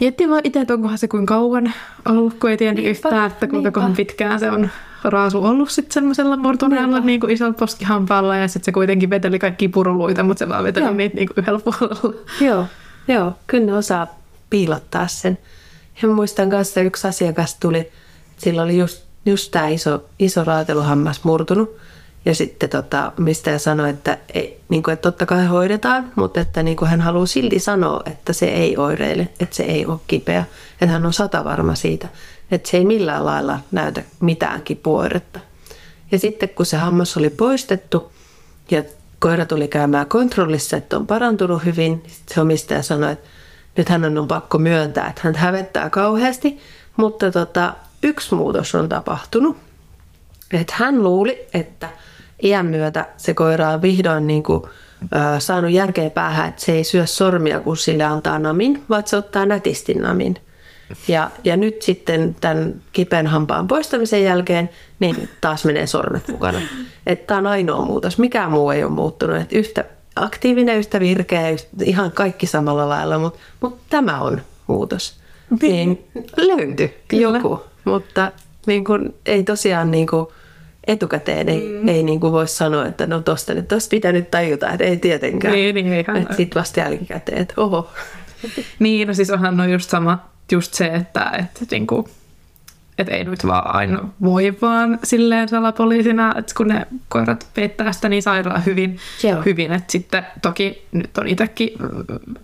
[0.00, 1.72] Miettii vaan itse, että onkohan se kuinka kauan
[2.08, 4.70] ollut, kun ei tiedä niinpä, yhtään, että kuinka kohan pitkään se on
[5.04, 9.68] raasu ollut sitten semmoisella murtuneella niin kuin isolla poskihampaalla ja sitten se kuitenkin veteli kaikki
[9.68, 10.94] puruluita, mutta se vaan veteli joo.
[10.94, 12.14] niitä niin kuin yhdellä puolella.
[12.40, 12.66] Joo,
[13.08, 14.06] joo, kyllä ne osaa
[14.50, 15.38] piilottaa sen.
[16.02, 17.90] Ja muistan kanssa yksi asiakas tuli,
[18.38, 21.76] sillä oli just, just tämä iso, iso raateluhammas murtunut.
[22.24, 26.62] Ja sitten tota, mistä sanoi, että, ei, niin kuin, että totta kai hoidetaan, mutta että
[26.62, 30.44] niin kuin hän haluaa silti sanoa, että se ei oireile, että se ei ole kipeä.
[30.72, 32.08] Että hän on sata varma siitä,
[32.50, 35.40] että se ei millään lailla näytä mitään kipuoiretta.
[36.12, 38.12] Ja sitten kun se hammas oli poistettu
[38.70, 38.82] ja
[39.18, 42.02] koira tuli käymään kontrollissa, että on parantunut hyvin,
[42.34, 43.28] se omistaja sanoi, että
[43.76, 46.58] nyt hän on pakko myöntää, että hän hävettää kauheasti,
[46.96, 49.56] mutta tota, yksi muutos on tapahtunut.
[50.52, 51.88] Että hän luuli, että
[52.42, 54.62] iän myötä se koira on vihdoin niin kuin,
[55.02, 59.16] ö, saanut järkeä päähän, että se ei syö sormia, kun sille antaa namin, vaan se
[59.16, 60.36] ottaa nätisti namin.
[61.08, 64.70] Ja, ja nyt sitten tämän kipeän hampaan poistamisen jälkeen,
[65.00, 66.60] niin taas menee sormet mukana.
[67.06, 68.18] Että tämä on ainoa muutos.
[68.18, 69.36] Mikään muu ei ole muuttunut.
[69.36, 69.84] Että yhtä
[70.16, 71.42] aktiivinen, yhtä virkeä,
[71.84, 75.20] ihan kaikki samalla lailla, mutta, mutta tämä on muutos.
[75.62, 76.04] Niin
[76.36, 78.32] löytyi joku, mutta
[78.66, 80.26] niin kuin, ei tosiaan niin kuin,
[80.86, 81.88] etukäteen ei, mm.
[81.88, 84.96] ei niin kuin voi sanoa, että no tosta nyt tosta pitää nyt tajuta, että ei
[84.96, 85.54] tietenkään.
[85.54, 87.90] Niin, niin, että sitten vasta jälkikäteen, että oho.
[88.78, 92.06] niin, no siis onhan no just sama, just se, että, että, niin kuin,
[93.00, 98.08] että ei nyt vaan aina voi vaan silleen salapoliisina, että kun ne koirat peittää sitä
[98.08, 99.42] niin sairaan hyvin, Joo.
[99.44, 101.70] hyvin että sitten toki nyt on itsekin,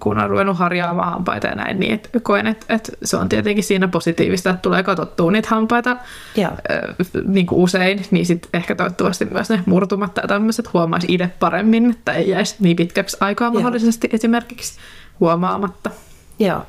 [0.00, 3.64] kun on ruvennut harjaamaan hampaita ja näin, niin että koen, että, että se on tietenkin
[3.64, 5.96] siinä positiivista, että tulee katsottua niitä hampaita
[6.36, 6.52] Joo.
[6.70, 6.94] ö,
[7.26, 11.90] niin kuin usein, niin sitten ehkä toivottavasti myös ne murtumat tai tämmöiset huomaisi itse paremmin,
[11.90, 13.54] että ei jäisi niin pitkäksi aikaa Joo.
[13.54, 14.78] mahdollisesti esimerkiksi
[15.20, 15.90] huomaamatta.
[16.38, 16.66] Joo.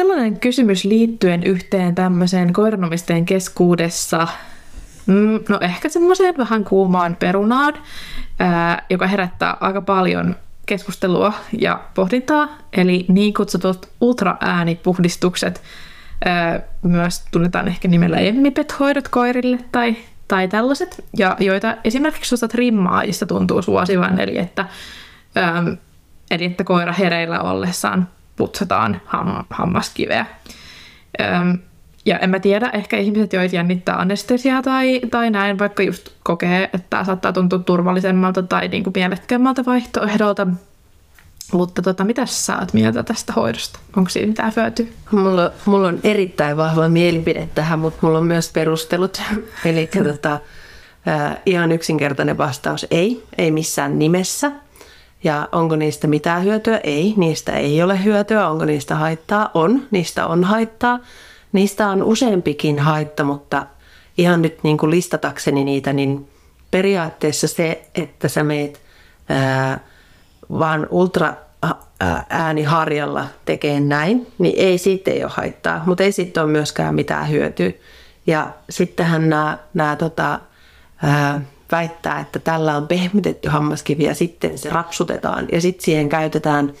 [0.00, 4.28] Sellainen kysymys liittyen yhteen tämmöiseen koiranomistajien keskuudessa,
[5.06, 7.74] mm, no ehkä semmoiseen vähän kuumaan perunaan,
[8.90, 10.36] joka herättää aika paljon
[10.66, 15.62] keskustelua ja pohdintaa, eli niin kutsutut ultraäänipuhdistukset,
[16.24, 19.96] ää, myös tunnetaan ehkä nimellä emmipet-hoidot koirille tai,
[20.28, 24.64] tai tällaiset, ja joita esimerkiksi osat rimmaajista tuntuu suosivan, eli että,
[26.30, 28.08] eli että koira hereillä ollessaan
[28.40, 30.26] putsataan ham, hammaskiveä.
[31.20, 31.58] Öm,
[32.06, 36.64] ja en mä tiedä, ehkä ihmiset, joita jännittää anestesiaa tai, tai näin, vaikka just kokee,
[36.64, 40.46] että tämä saattaa tuntua turvallisemmalta tai niin kuin mielekkäämmältä vaihtoehdolta.
[41.52, 43.78] Mutta tota, mitä sä oot mieltä tästä hoidosta?
[43.96, 44.86] Onko siinä mitään hyötyä?
[45.10, 49.22] Mulla, mulla on erittäin vahva mielipide tähän, mutta mulla on myös perustelut.
[49.64, 50.40] Eli tota,
[51.46, 54.52] ihan yksinkertainen vastaus ei, ei missään nimessä.
[55.24, 56.80] Ja onko niistä mitään hyötyä?
[56.84, 58.48] Ei, niistä ei ole hyötyä.
[58.48, 59.50] Onko niistä haittaa?
[59.54, 60.98] On, niistä on haittaa.
[61.52, 63.66] Niistä on useampikin haitta, mutta
[64.18, 66.28] ihan nyt niin kuin listatakseni niitä, niin
[66.70, 68.80] periaatteessa se, että sä meet
[69.28, 69.80] ää,
[70.58, 76.42] vaan ultra ää, ääniharjalla tekee näin, niin ei siitä ei ole haittaa, mutta ei siitä
[76.42, 77.70] ole myöskään mitään hyötyä.
[78.26, 80.40] Ja sittenhän nämä, nämä tota,
[81.02, 81.40] ää,
[81.72, 86.72] väittää, että tällä on pehmitetty hammaskivi ja sitten se rapsutetaan ja sitten siihen käytetään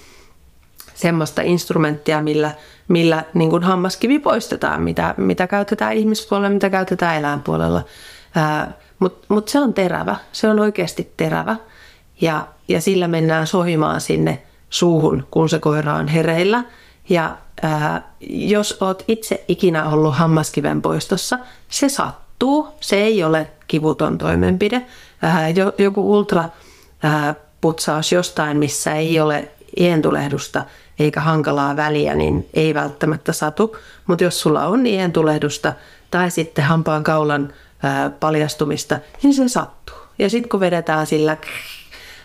[0.94, 2.54] semmoista instrumenttia, millä,
[2.88, 7.84] millä niin kuin hammaskivi poistetaan, mitä, mitä käytetään ihmispuolella, mitä käytetään eläinpuolella.
[8.98, 11.56] Mutta mut se on terävä, se on oikeasti terävä
[12.20, 16.64] ja, ja sillä mennään sohimaan sinne suuhun, kun se koira on hereillä.
[17.08, 21.38] Ja ää, jos oot itse ikinä ollut hammaskiven poistossa,
[21.68, 24.86] se sattuu, se ei ole kivuton toimenpide.
[25.54, 26.44] Jo, joku ultra
[27.02, 30.64] ää, putsaus jostain, missä ei ole ientulehdusta
[30.98, 33.76] eikä hankalaa väliä, niin ei välttämättä satu.
[34.06, 35.72] Mutta jos sulla on ientulehdusta
[36.10, 37.52] tai sitten hampaan kaulan
[37.82, 39.96] ää, paljastumista, niin se sattuu.
[40.18, 41.36] Ja sitten kun vedetään sillä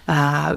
[0.08, 0.56] ää,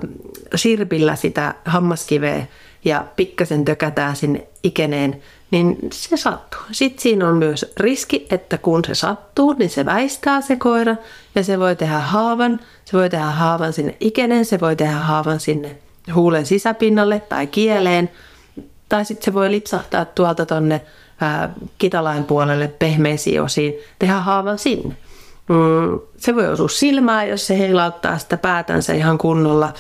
[0.55, 2.47] sirpillä sitä hammaskiveä
[2.85, 6.61] ja pikkasen tökätään sinne ikeneen, niin se sattuu.
[6.73, 10.97] Sitten siinä on myös riski, että kun se sattuu, niin se väistää se koira
[11.35, 12.61] ja se voi tehdä haavan.
[12.85, 15.77] Se voi tehdä haavan sinne ikeneen, se voi tehdä haavan sinne
[16.15, 18.11] huulen sisäpinnalle tai kieleen.
[18.89, 20.81] Tai sitten se voi lipsahtaa tuolta tonne
[21.21, 24.97] ää, kitalain puolelle pehmeisiin osiin, tehdä haavan sinne.
[25.49, 29.73] Mm, se voi osua silmään, jos se heilauttaa sitä päätänsä ihan kunnolla.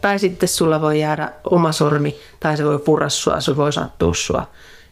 [0.00, 4.14] Tai sitten sulla voi jäädä oma sormi, tai se voi purra sua, se voi sattua
[4.14, 4.48] sua.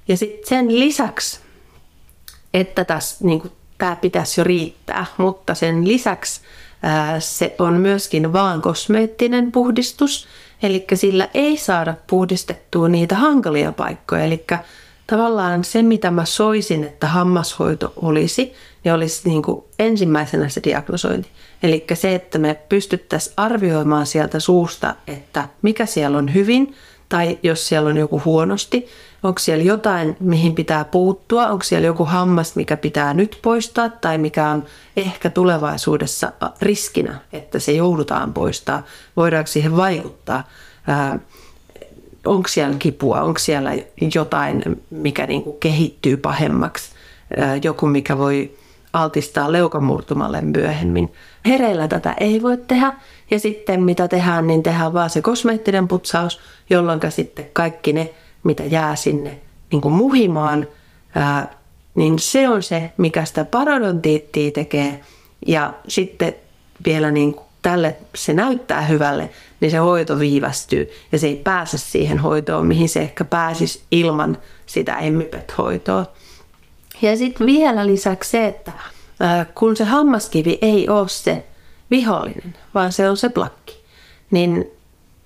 [0.09, 1.41] Ja sitten sen lisäksi,
[2.55, 3.43] että tässä niin
[3.79, 6.41] tämä pitäisi jo riittää, mutta sen lisäksi
[6.83, 10.29] ää, se on myöskin vaan kosmeettinen puhdistus,
[10.63, 14.25] eli sillä ei saada puhdistettua niitä hankalia paikkoja.
[14.25, 14.45] Eli
[15.07, 18.55] tavallaan se, mitä mä soisin, että hammashoito olisi,
[18.85, 21.29] niin olisi niin kuin ensimmäisenä se diagnosointi.
[21.63, 26.75] Eli se, että me pystyttäisiin arvioimaan sieltä suusta, että mikä siellä on hyvin,
[27.09, 28.87] tai jos siellä on joku huonosti,
[29.23, 34.19] onko siellä jotain, mihin pitää puuttua, onko siellä joku hammas, mikä pitää nyt poistaa, tai
[34.19, 34.65] mikä on
[34.97, 38.83] ehkä tulevaisuudessa riskinä, että se joudutaan poistaa,
[39.17, 40.49] voidaanko siihen vaikuttaa,
[42.27, 43.71] onko siellä kipua, onko siellä
[44.15, 46.91] jotain, mikä niin kuin kehittyy pahemmaksi,
[47.63, 48.59] joku, mikä voi
[49.03, 51.13] altistaa leukamurtumalle myöhemmin.
[51.47, 52.93] Hereillä tätä ei voi tehdä.
[53.31, 56.41] Ja sitten mitä tehdään, niin tehdään vaan se kosmeettinen putsaus,
[56.71, 59.39] jolloin sitten kaikki ne, mitä jää sinne
[59.73, 60.67] niin kuin muhimaan,
[61.15, 61.59] ää,
[61.95, 65.01] niin se on se, mikä sitä parodontiittia tekee.
[65.47, 66.35] Ja sitten
[66.87, 69.31] vielä niin kuin tälle se näyttää hyvälle,
[69.61, 74.39] niin se hoito viivästyy ja se ei pääse siihen hoitoon, mihin se ehkä pääsisi ilman
[74.67, 76.07] sitä emmipet-hoitoa.
[77.03, 78.73] Ja sitten vielä lisäksi se, että
[79.55, 81.47] kun se hammaskivi ei ole se
[81.91, 83.77] vihollinen, vaan se on se plakki,
[84.31, 84.71] niin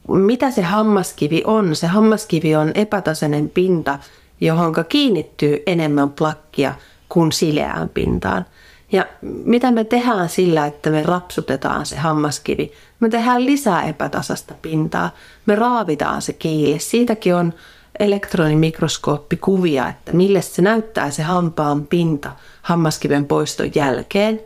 [0.09, 1.77] mitä se hammaskivi on?
[1.77, 3.99] Se hammaskivi on epätasainen pinta,
[4.41, 6.75] johon kiinnittyy enemmän plakkia
[7.09, 8.47] kuin sileään pintaan.
[8.93, 9.07] Ja
[9.45, 12.73] mitä me tehdään sillä, että me rapsutetaan se hammaskivi?
[13.01, 15.11] Me tehdään lisää epätasasta pintaa.
[15.47, 16.79] Me raavitaan se kiili.
[16.79, 17.55] Siitäkin on
[17.99, 22.32] elektronimikroskooppikuvia, että mille se näyttää se hampaan pinta
[22.62, 24.40] hammaskiven poiston jälkeen,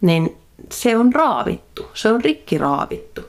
[0.00, 0.36] niin
[0.72, 3.20] se on raavittu, se on rikki raavittu.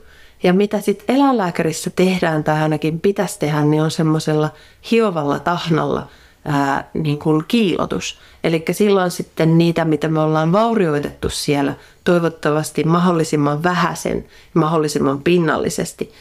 [0.42, 4.50] Ja mitä sitten eläinlääkärissä tehdään tai ainakin pitäisi tehdä, niin on semmoisella
[4.90, 6.08] hiovalla tahnalla
[6.44, 8.18] ää, niin kuin kiilotus.
[8.44, 11.74] Eli silloin sitten niitä, mitä me ollaan vaurioitettu siellä,
[12.04, 16.12] toivottavasti mahdollisimman vähäisen mahdollisimman pinnallisesti,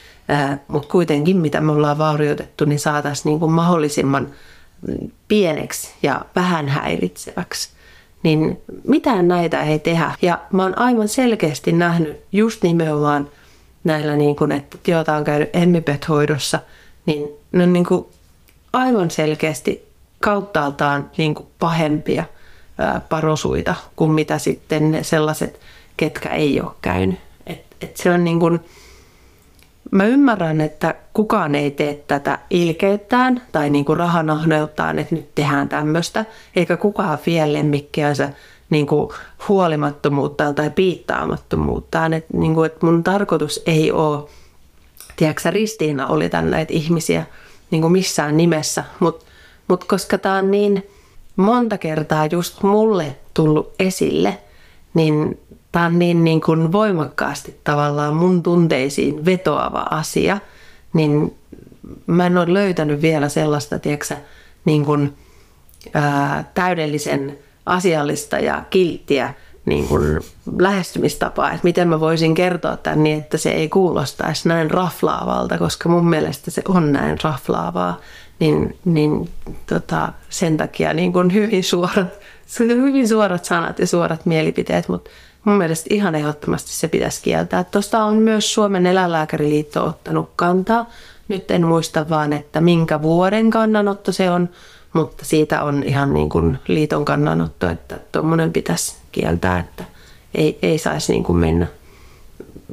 [0.67, 4.27] mutta kuitenkin mitä me ollaan vaurioitettu, niin saataisiin niin kuin mahdollisimman
[5.27, 7.69] pieneksi ja vähän häiritseväksi.
[8.23, 10.11] Niin mitään näitä ei tehdä.
[10.21, 13.29] Ja mä oon aivan selkeästi nähnyt just nimenomaan
[13.83, 16.59] näillä, niin kuin, että joita on käynyt emmipet-hoidossa,
[17.05, 18.05] niin ne on niin kuin
[18.73, 19.85] aivan selkeästi
[20.19, 22.23] kauttaaltaan niin kuin pahempia
[23.09, 25.59] parosuita kuin mitä sitten sellaiset,
[25.97, 27.19] ketkä ei ole käynyt.
[27.47, 28.59] Et, et se on niin kuin,
[29.91, 35.69] mä ymmärrän, että kukaan ei tee tätä ilkeyttään tai niin kuin rahanahneuttaan, että nyt tehdään
[35.69, 36.25] tämmöistä,
[36.55, 38.29] eikä kukaan vie lemmikkiänsä
[38.69, 39.09] niin kuin
[39.47, 42.13] huolimattomuuttaan tai piittaamattomuuttaan.
[42.13, 44.29] Että, niin kuin, että mun tarkoitus ei ole,
[45.15, 47.25] tiedätkö Ristiina oli tänne näitä ihmisiä
[47.71, 49.25] niin kuin missään nimessä, mutta
[49.67, 50.87] mut koska tämä on niin
[51.35, 54.37] monta kertaa just mulle tullut esille,
[54.93, 55.39] niin
[55.71, 60.37] tämä on niin, niin kuin voimakkaasti tavallaan mun tunteisiin vetoava asia,
[60.93, 61.35] niin
[62.07, 64.15] mä en ole löytänyt vielä sellaista, tiedätkö,
[64.65, 65.13] niin kuin,
[65.93, 69.33] ää, täydellisen asiallista ja kilttiä
[69.65, 70.19] niin kuin
[70.59, 75.89] lähestymistapaa, että miten mä voisin kertoa tämän niin, että se ei kuulostaisi näin raflaavalta, koska
[75.89, 77.99] mun mielestä se on näin raflaavaa,
[78.39, 79.29] niin, niin
[79.67, 82.19] tota, sen takia niin kuin hyvin, suorat,
[82.59, 85.09] hyvin suorat sanat ja suorat mielipiteet, mutta
[85.43, 87.63] mun mielestä ihan ehdottomasti se pitäisi kieltää.
[87.63, 90.89] Tuosta on myös Suomen eläinlääkäriliitto ottanut kantaa.
[91.27, 94.49] Nyt en muista vaan, että minkä vuoden kannanotto se on,
[94.93, 99.83] mutta siitä on ihan niin kuin liiton kannanotto, että tuommoinen pitäisi kieltää, että
[100.35, 101.67] ei, ei saisi niin kuin mennä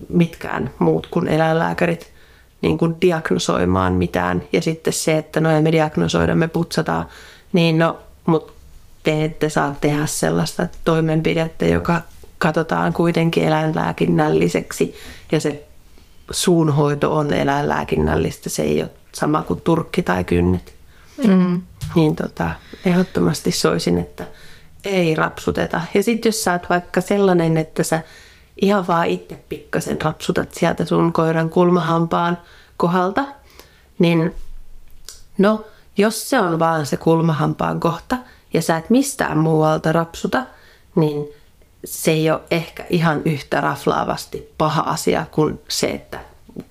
[0.09, 2.13] mitkään muut kuin eläinlääkärit
[2.63, 4.43] niin kuin diagnosoimaan mitään.
[4.53, 7.07] Ja sitten se, että no me diagnosoida, me putsataan,
[7.53, 8.53] niin no, mutta
[9.03, 12.01] te ette saa tehdä sellaista toimenpidettä, joka
[12.39, 14.95] katsotaan kuitenkin eläinlääkinnälliseksi
[15.33, 15.65] ja se
[16.31, 20.75] suunhoito on eläinlääkinnällistä, se ei ole sama kuin turkki tai kynnet.
[21.27, 21.63] Mm.
[21.95, 22.51] Niin tota,
[22.85, 24.27] ehdottomasti soisin, että
[24.85, 25.81] ei rapsuteta.
[25.95, 28.03] Ja sitten jos sä oot vaikka sellainen, että sä
[28.61, 32.39] ihan vaan itse pikkasen rapsutat sieltä sun koiran kulmahampaan
[32.77, 33.25] kohdalta,
[33.99, 34.35] niin
[35.39, 35.65] no,
[35.97, 38.17] jos se on vaan se kulmahampaan kohta
[38.55, 40.47] ja sä et mistään muualta rapsuta,
[40.95, 41.29] niin
[41.85, 46.21] se ei ole ehkä ihan yhtä raflaavasti paha asia kuin se, että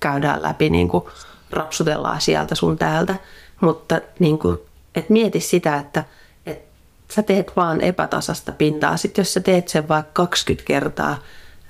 [0.00, 1.04] käydään läpi, niin kuin
[1.50, 3.14] rapsutellaan sieltä sun täältä.
[3.60, 4.58] Mutta niin kuin,
[4.94, 6.04] et mieti sitä, että
[6.46, 6.62] et
[7.10, 8.96] sä teet vaan epätasasta pintaa.
[8.96, 11.18] Sitten jos sä teet sen vaikka 20 kertaa,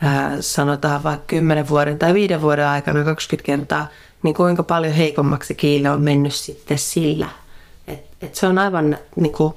[0.03, 3.89] ää, sanotaan vaikka 10 vuoden tai 5 vuoden aikana 20 kertaa,
[4.23, 7.29] niin kuinka paljon heikommaksi kiille on mennyt sitten sillä.
[7.87, 9.55] Et, et se on aivan niin kuin,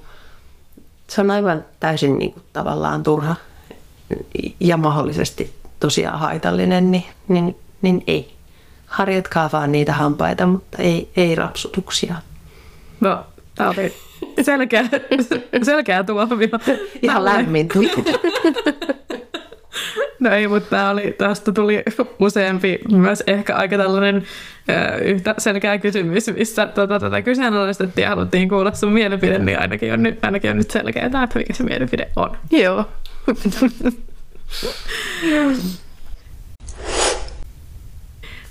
[1.08, 3.36] se on aivan täysin niin kuin, tavallaan turha
[4.60, 8.32] ja mahdollisesti tosiaan haitallinen, niin, niin, niin ei.
[8.86, 12.16] Harjatkaa vaan niitä hampaita, mutta ei, ei rapsutuksia.
[13.00, 13.94] No, tämä oli
[14.42, 14.84] selkeä,
[15.64, 16.48] selkeä tuomio.
[17.02, 17.92] Ihan lämmin tuli.
[20.20, 21.84] No ei, mutta oli, tästä tuli
[22.20, 24.24] useampi myös ehkä aika tällainen
[24.70, 29.94] ö, yhtä selkeä kysymys, missä tota, tätä kyseenalaistettiin ja haluttiin kuulla sun mielipide, niin ainakin
[29.94, 32.38] on nyt, ainakin on nyt selkeää, että mikä se mielipide on.
[32.52, 32.86] Joo.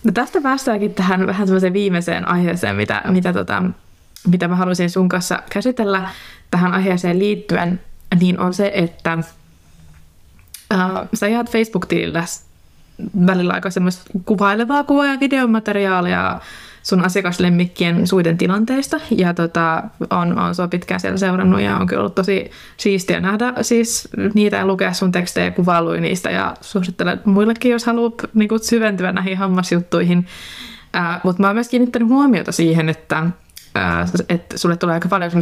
[0.05, 3.63] No tästä päästäänkin tähän vähän semmoiseen viimeiseen aiheeseen, mitä, mitä, tota,
[4.27, 6.09] mitä mä haluaisin sun kanssa käsitellä
[6.51, 7.81] tähän aiheeseen liittyen,
[8.21, 9.19] niin on se, että
[10.73, 12.25] äh, sä jaat Facebook-tilillä
[13.27, 16.41] välillä aika semmoista kuvailevaa kuvaa ja videomateriaalia
[16.83, 19.01] sun asiakaslemmikkien suiden tilanteista.
[19.11, 23.53] Ja tota, on, on sua pitkään siellä seurannut ja on kyllä ollut tosi siistiä nähdä
[23.63, 26.31] siis niitä ja lukea sun tekstejä ja kuvailuja niistä.
[26.31, 30.27] Ja suosittelen muillekin, jos haluat niin kuin, syventyä näihin hammasjuttuihin.
[30.97, 33.19] Äh, Mutta mä oon myös kiinnittänyt huomiota siihen, että
[33.77, 35.33] äh, että sulle tulee aika paljon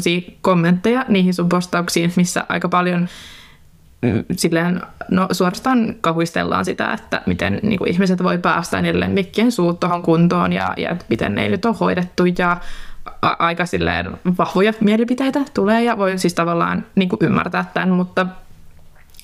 [0.41, 3.09] kommentteja niihin sun postauksiin, missä aika paljon
[4.37, 9.81] silleen, no suorastaan kahuistellaan sitä, että miten niin kuin ihmiset voi päästä niille lemmikkien suut
[9.81, 12.57] tuohon kuntoon ja, ja miten ne nyt on hoidettu ja
[13.23, 18.27] a- aika silleen vahvoja mielipiteitä tulee ja voi siis tavallaan niin kuin ymmärtää tämän, mutta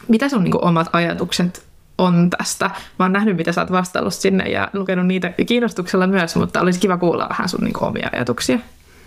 [0.08, 1.64] mitä sun niin kuin omat ajatukset
[1.98, 2.70] on tästä?
[2.98, 6.80] Mä oon nähnyt, mitä sä oot vastaillut sinne ja lukenut niitä kiinnostuksella myös, mutta olisi
[6.80, 8.58] kiva kuulla vähän sun niin kuin omia ajatuksia.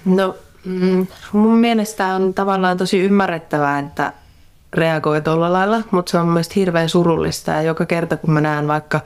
[0.06, 4.14] No mm, mun mielestä on tavallaan tosi ymmärrettävää, että
[4.74, 8.68] reagoi tuolla lailla, mutta se on mielestäni hirveän surullista ja joka kerta kun mä näen
[8.68, 9.00] vaikka,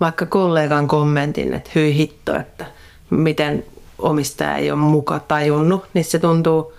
[0.00, 2.66] vaikka kollegan kommentin, että hyi hitto, että
[3.10, 3.64] miten
[3.98, 6.72] omistaja ei ole muka tajunnut, niin se tuntuu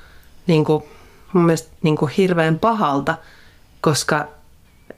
[0.47, 0.83] niin kuin,
[1.33, 3.15] mun mielestä niin kuin hirveän pahalta,
[3.81, 4.27] koska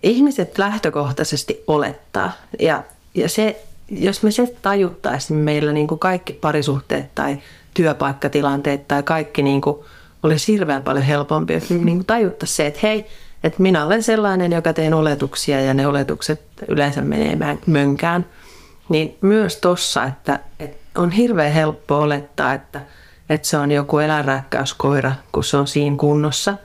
[0.03, 2.31] ihmiset lähtökohtaisesti olettaa.
[2.59, 2.83] Ja,
[3.13, 7.37] ja se, jos me se tajuttaisiin, niin meillä niin kuin kaikki parisuhteet tai
[7.73, 9.77] työpaikkatilanteet tai kaikki niin kuin
[10.23, 13.05] olisi hirveän paljon helpompi, että niin tajuttaisiin se, että hei,
[13.43, 18.25] että minä olen sellainen, joka teen oletuksia ja ne oletukset yleensä menee mönkään.
[18.89, 22.81] Niin myös tossa, että, että on hirveän helppo olettaa, että,
[23.29, 26.57] että se on joku eläinrääkkäyskoira, kun se on siinä kunnossa.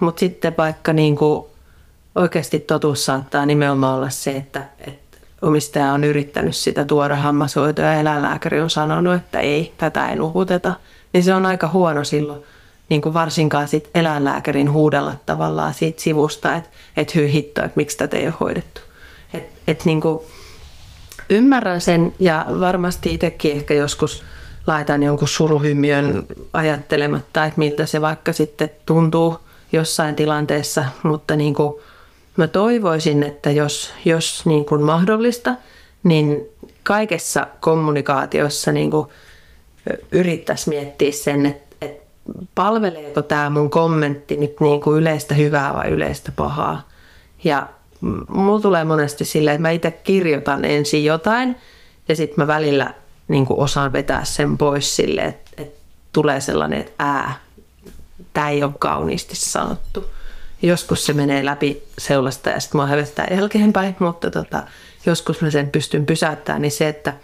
[0.00, 1.46] Mutta sitten vaikka niin kuin
[2.14, 8.00] oikeasti totuus saattaa nimenomaan olla se, että, että omistaja on yrittänyt sitä tuoda hammashoitoa ja
[8.00, 10.74] eläinlääkäri on sanonut, että ei, tätä ei nuhuteta.
[11.12, 12.42] Niin se on aika huono silloin
[12.88, 17.98] niin kuin varsinkaan sit eläinlääkärin huudella tavallaan siitä sivusta, että et hyy hitto, että miksi
[17.98, 18.80] tätä ei ole hoidettu.
[19.34, 20.20] Et, et niin kuin
[21.30, 24.24] ymmärrän sen ja varmasti itsekin ehkä joskus
[24.66, 29.38] laitan jonkun suruhymiön ajattelematta, että miltä se vaikka sitten tuntuu
[29.72, 31.74] jossain tilanteessa, mutta niin kuin
[32.36, 35.54] mä toivoisin, että jos, jos niin kuin mahdollista,
[36.02, 36.48] niin
[36.82, 39.08] kaikessa kommunikaatiossa niin kuin
[40.12, 41.67] yrittäisi miettiä sen, että
[42.54, 46.88] palveleeko tämä mun kommentti nyt niin kuin yleistä hyvää vai yleistä pahaa.
[47.44, 47.66] Ja
[48.28, 51.56] mulla tulee monesti silleen, että mä itse kirjoitan ensin jotain
[52.08, 52.94] ja sitten mä välillä
[53.28, 55.80] niin kuin osaan vetää sen pois silleen, että, että
[56.12, 57.40] tulee sellainen, että ää,
[58.32, 60.04] tämä ei ole kauniisti sanottu.
[60.62, 64.62] Joskus se menee läpi seulasta ja sitten mua hävettää jälkeenpäin, mutta tota,
[65.06, 67.14] joskus mä sen pystyn pysäyttämään, niin se, että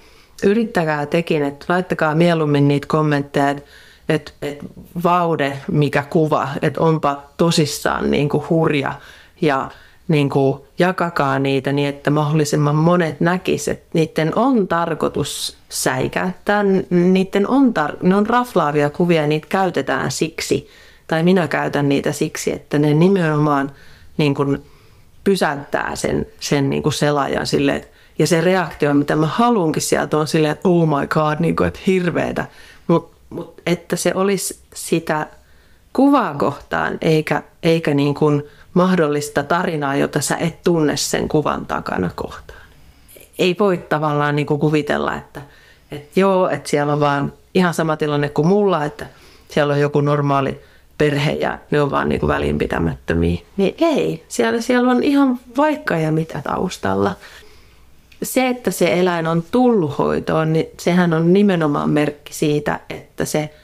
[0.43, 3.63] yrittäkää tekin, että laittakaa mieluummin niitä kommentteja, että
[4.09, 4.59] että et
[5.05, 8.93] vaude, mikä kuva, että onpa tosissaan niin kuin hurja.
[9.41, 9.71] Ja
[10.09, 17.49] niin kuin jakakaa niitä niin, että mahdollisimman monet näkisivät, että niiden on tarkoitus säikäyttää, niiden
[17.49, 20.69] on tar- ne on raflaavia kuvia ja niitä käytetään siksi,
[21.07, 23.73] tai minä käytän niitä siksi, että ne nimenomaan
[24.17, 24.63] niin kuin
[25.25, 27.85] pysäyttää sen, sen niin kuin selaajan silleen,
[28.19, 31.69] ja se reaktio, mitä mä haluankin sieltä on silleen, että oh my god, niin kuin,
[31.69, 32.47] että hirveetä.
[33.35, 35.26] Mutta että se olisi sitä
[35.93, 38.43] kuvaa kohtaan, eikä, eikä niin kuin
[38.74, 42.61] mahdollista tarinaa, jota sä et tunne sen kuvan takana kohtaan.
[43.39, 45.43] Ei voi tavallaan niin kuin kuvitella, että,
[45.93, 49.07] että joo, että siellä on vaan ihan sama tilanne kuin mulla, että
[49.49, 50.61] siellä on joku normaali
[50.99, 53.41] perhe ja ne on vaan niin kuin välinpitämättömiä.
[53.57, 57.14] Niin ei, siellä, siellä on ihan vaikka ja mitä taustalla
[58.25, 63.55] se, että se eläin on tullut hoitoon, niin sehän on nimenomaan merkki siitä, että se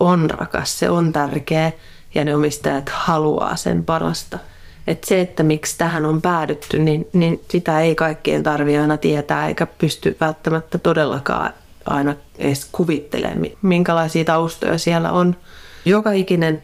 [0.00, 1.72] on rakas, se on tärkeä
[2.14, 4.38] ja ne omistajat haluaa sen parasta.
[4.86, 9.48] Et se, että miksi tähän on päädytty, niin, niin sitä ei kaikkien tarvitse aina tietää
[9.48, 11.54] eikä pysty välttämättä todellakaan
[11.86, 15.36] aina edes kuvittelemaan, minkälaisia taustoja siellä on.
[15.84, 16.62] Joka ikinen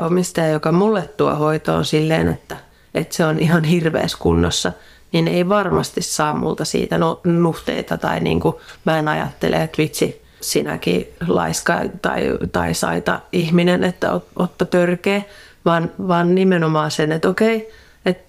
[0.00, 2.56] omistaja, joka mulle tuo hoitoon silleen, että,
[2.94, 4.72] että se on ihan hirveässä kunnossa–
[5.12, 8.54] niin ei varmasti saa multa siitä no, nuhteita tai niin kuin
[8.84, 15.22] mä en ajattele, että vitsi, sinäkin laiska tai, tai saita ihminen, että ot, otta törkeä,
[15.64, 17.72] vaan, vaan nimenomaan sen, että okei,
[18.06, 18.24] että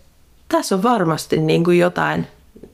[0.49, 2.27] tässä on varmasti niin kuin jotain,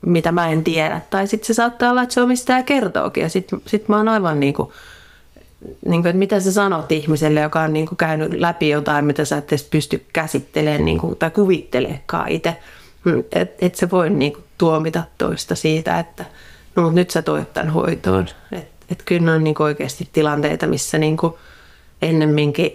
[0.05, 1.01] mitä mä en tiedä.
[1.09, 4.39] Tai sitten se saattaa olla, että se omistaja kertookin ja sitten sit mä oon aivan
[4.39, 4.69] niin kuin,
[5.85, 9.25] niin kuin, että mitä sä sanot ihmiselle, joka on niin kuin käynyt läpi jotain, mitä
[9.25, 12.57] sä et edes pysty käsittelemään niin kuin, tai kuvitteleekaan itse.
[13.31, 16.25] Että et se voi niinku tuomita toista siitä, että
[16.75, 18.27] no mutta nyt sä toit tämän hoitoon.
[18.51, 21.39] Että et kyllä on niinku oikeasti tilanteita, missä niinku
[22.01, 22.71] ennemminkin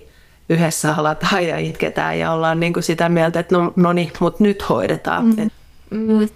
[0.48, 4.68] yhdessä halataan ja itketään ja ollaan niinku sitä mieltä, että no, no niin, mutta nyt
[4.68, 5.24] hoidetaan.
[5.24, 5.50] Mm.
[5.90, 6.28] Mm.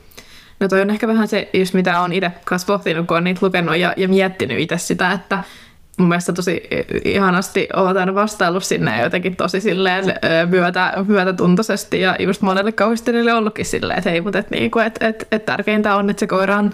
[0.60, 3.46] No toi on ehkä vähän se, just mitä on itse kanssa pohtinut, kun on niitä
[3.46, 5.44] lukenut ja, ja miettinyt itse sitä, että
[5.98, 6.62] mun mielestä tosi
[7.04, 10.04] ihanasti olet aina vastaillut sinne jotenkin tosi silleen
[10.48, 15.28] myötä, myötätuntoisesti ja just monelle kauhistelijalle ollutkin silleen, että hei, mutta et, niinku, et, et,
[15.32, 16.70] et tärkeintä on, että se koira on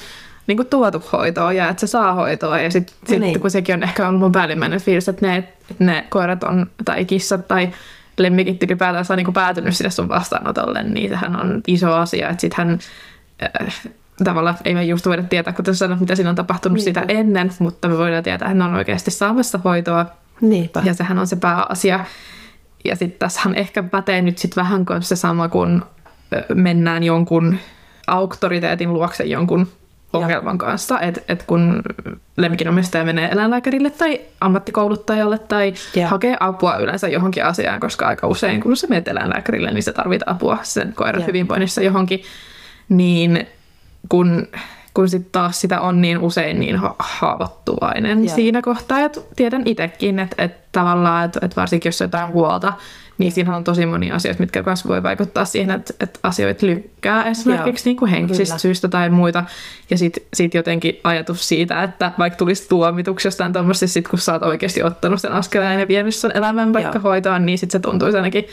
[0.46, 2.60] niin kuin tuotu hoitoon ja että se saa hoitoa.
[2.60, 3.40] Ja sitten sit, niin.
[3.40, 5.36] kun sekin on ehkä ollut mun päällimmäinen fiilis, että ne,
[5.70, 7.68] että ne koirat on, tai kissat tai
[8.18, 12.28] lemmikit ylipäätään saa niin päätynyt sinne sun vastaanotolle, niin sehän on iso asia.
[12.28, 12.78] Että sittenhän
[14.24, 17.00] tavallaan ei me just voida tietää, kuten sanoit, mitä siinä on tapahtunut Niinpä.
[17.00, 20.06] sitä ennen, mutta me voidaan tietää, että ne on oikeasti saamassa hoitoa.
[20.40, 20.82] Niinpä.
[20.84, 22.04] Ja sehän on se pääasia.
[22.84, 25.82] Ja sitten tässähän ehkä pätee nyt sitten vähän kuin se sama, kun
[26.54, 27.58] mennään jonkun
[28.06, 29.68] auktoriteetin luokse jonkun
[30.12, 31.82] ongelman kanssa, että et kun
[32.36, 36.08] lemmikinomistaja menee eläinlääkärille tai ammattikouluttajalle tai Joo.
[36.08, 40.22] hakee apua yleensä johonkin asiaan, koska aika usein kun sä menet eläinlääkärille, niin sä tarvit
[40.26, 41.26] apua sen koiran Joo.
[41.26, 42.22] hyvinvoinnissa johonkin,
[42.88, 43.46] niin
[44.08, 44.46] kun,
[44.94, 48.34] kun sit taas sitä on niin usein niin ha- haavoittuvainen Joo.
[48.34, 52.72] siinä kohtaa, ja tiedän itsekin, että, että tavallaan, että, että varsinkin jos jotain huolta,
[53.18, 57.24] niin siinä on tosi monia asioita, mitkä myös voi vaikuttaa siihen, että, että asioita lykkää
[57.24, 58.58] esimerkiksi niin kuin henkisistä Kyllä.
[58.58, 59.44] syistä tai muita.
[59.90, 64.32] Ja sitten sit jotenkin ajatus siitä, että vaikka tulisi tuomituksi jostain tuommoista, sit kun sä
[64.32, 67.02] oot oikeasti ottanut sen askeleen ja vienyt sen elämän vaikka Joo.
[67.02, 68.44] hoitoon, niin sitten se tuntuisi ainakin,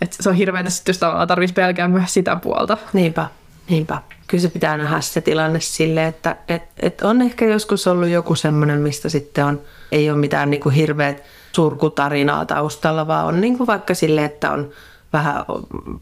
[0.00, 2.78] että se on hirveätä, sit, jos tavallaan tarvitsisi pelkää myös sitä puolta.
[2.92, 3.26] Niinpä,
[3.70, 4.02] niinpä.
[4.26, 8.34] Kyllä se pitää nähdä se tilanne silleen, että et, et on ehkä joskus ollut joku
[8.34, 9.60] semmoinen, mistä sitten on,
[9.92, 14.50] ei ole mitään niin kuin hirveät surkutarinaa taustalla, vaan on niin kuin vaikka silleen, että
[14.50, 14.70] on
[15.12, 15.44] vähän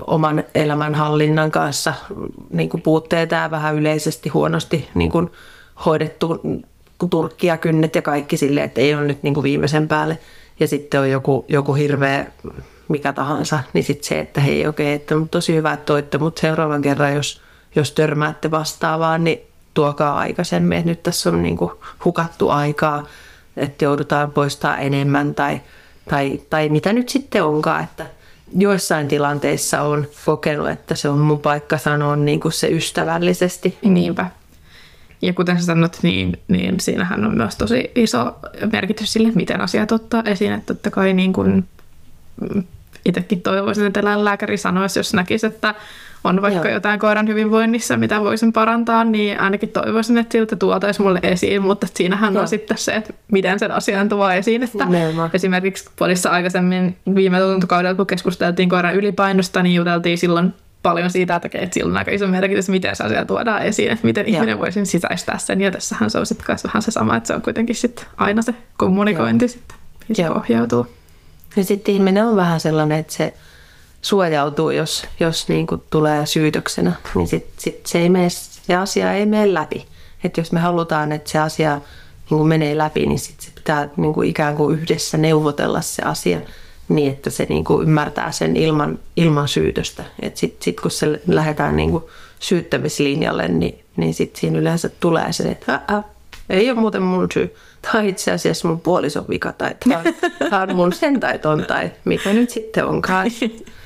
[0.07, 1.95] oman elämänhallinnan kanssa
[2.51, 5.31] niin kuin puutteita ja vähän yleisesti huonosti niin kuin
[5.87, 6.41] hoidettu
[7.11, 10.19] turkkia, kynnet ja kaikki silleen, että ei ole nyt niin kuin viimeisen päälle.
[10.61, 12.27] Ja sitten on joku, joku hirveä
[12.89, 16.41] mikä tahansa, niin sitten se, että hei okei, että on tosi hyvä, että toitte, mutta
[16.41, 17.43] seuraavan kerran, jos,
[17.75, 19.39] jos törmäätte vastaavaan, niin
[19.75, 21.71] tuokaa aikaisemmin, että nyt tässä on niin kuin
[22.05, 23.07] hukattu aikaa,
[23.57, 25.61] että joudutaan poistaa enemmän tai,
[26.11, 28.07] tai, tai mitä nyt sitten onkaan, että
[28.57, 33.79] joissain tilanteissa on kokenut, että se on mun paikka sanoa niin kuin se ystävällisesti.
[33.83, 34.31] Niinpä.
[35.23, 38.37] Ja kuten sä sanot, niin, niin siinähän on myös tosi iso
[38.73, 40.53] merkitys sille, miten asiat ottaa esiin.
[40.53, 41.69] Että totta kai niin kuin
[43.05, 45.75] itsekin toivoisin, että eläinlääkäri sanoisi, jos näkisi, että
[46.25, 46.75] on vaikka Joo.
[46.75, 51.87] jotain koiran hyvinvoinnissa, mitä voisin parantaa, niin ainakin toivoisin, että siltä tuotaisi mulle esiin, mutta
[51.95, 52.43] siinähän Joo.
[52.43, 54.62] on sitten se, että miten sen asian tuo esiin.
[54.62, 55.31] Että Nimenomaan.
[55.33, 61.49] esimerkiksi podissa aikaisemmin viime tuntokaudella, kun keskusteltiin koiran ylipainosta, niin juteltiin silloin paljon siitä, että
[61.53, 64.35] että sillä on aika iso merkitys, miten se asia tuodaan esiin, että miten Joo.
[64.35, 65.61] ihminen voisi sisäistää sen.
[65.61, 68.55] Ja tässähän se on sitten vähän se sama, että se on kuitenkin sitten aina se
[68.77, 70.35] kommunikointi sitten, mihin se Joo.
[70.35, 70.87] pohjautuu.
[71.57, 73.35] Ja sitten ihminen on vähän sellainen, että se
[74.03, 79.12] suojautuu, jos, jos niin kuin tulee syytöksenä, niin sit, sit se, ei mene, se asia
[79.12, 79.86] ei mene läpi.
[80.24, 81.74] Että jos me halutaan, että se asia
[82.30, 86.03] niin kuin menee läpi, niin sit se pitää niin kuin ikään kuin yhdessä neuvotella se
[86.03, 86.40] asia
[86.88, 90.05] niin, että se niin kuin ymmärtää sen ilman, ilman syytöstä.
[90.34, 92.05] Sitten sit, kun se lähdetään niin kuin
[92.40, 96.03] syyttämislinjalle, niin, niin sitten siinä yleensä tulee se, että "Ä, ä,
[96.51, 97.55] ei ole muuten mun syy.
[97.92, 100.05] Tai itse asiassa mun puolison vika tai tämä on,
[100.51, 103.30] tää on mun sen tai ton tai mikä nyt sitten onkaan.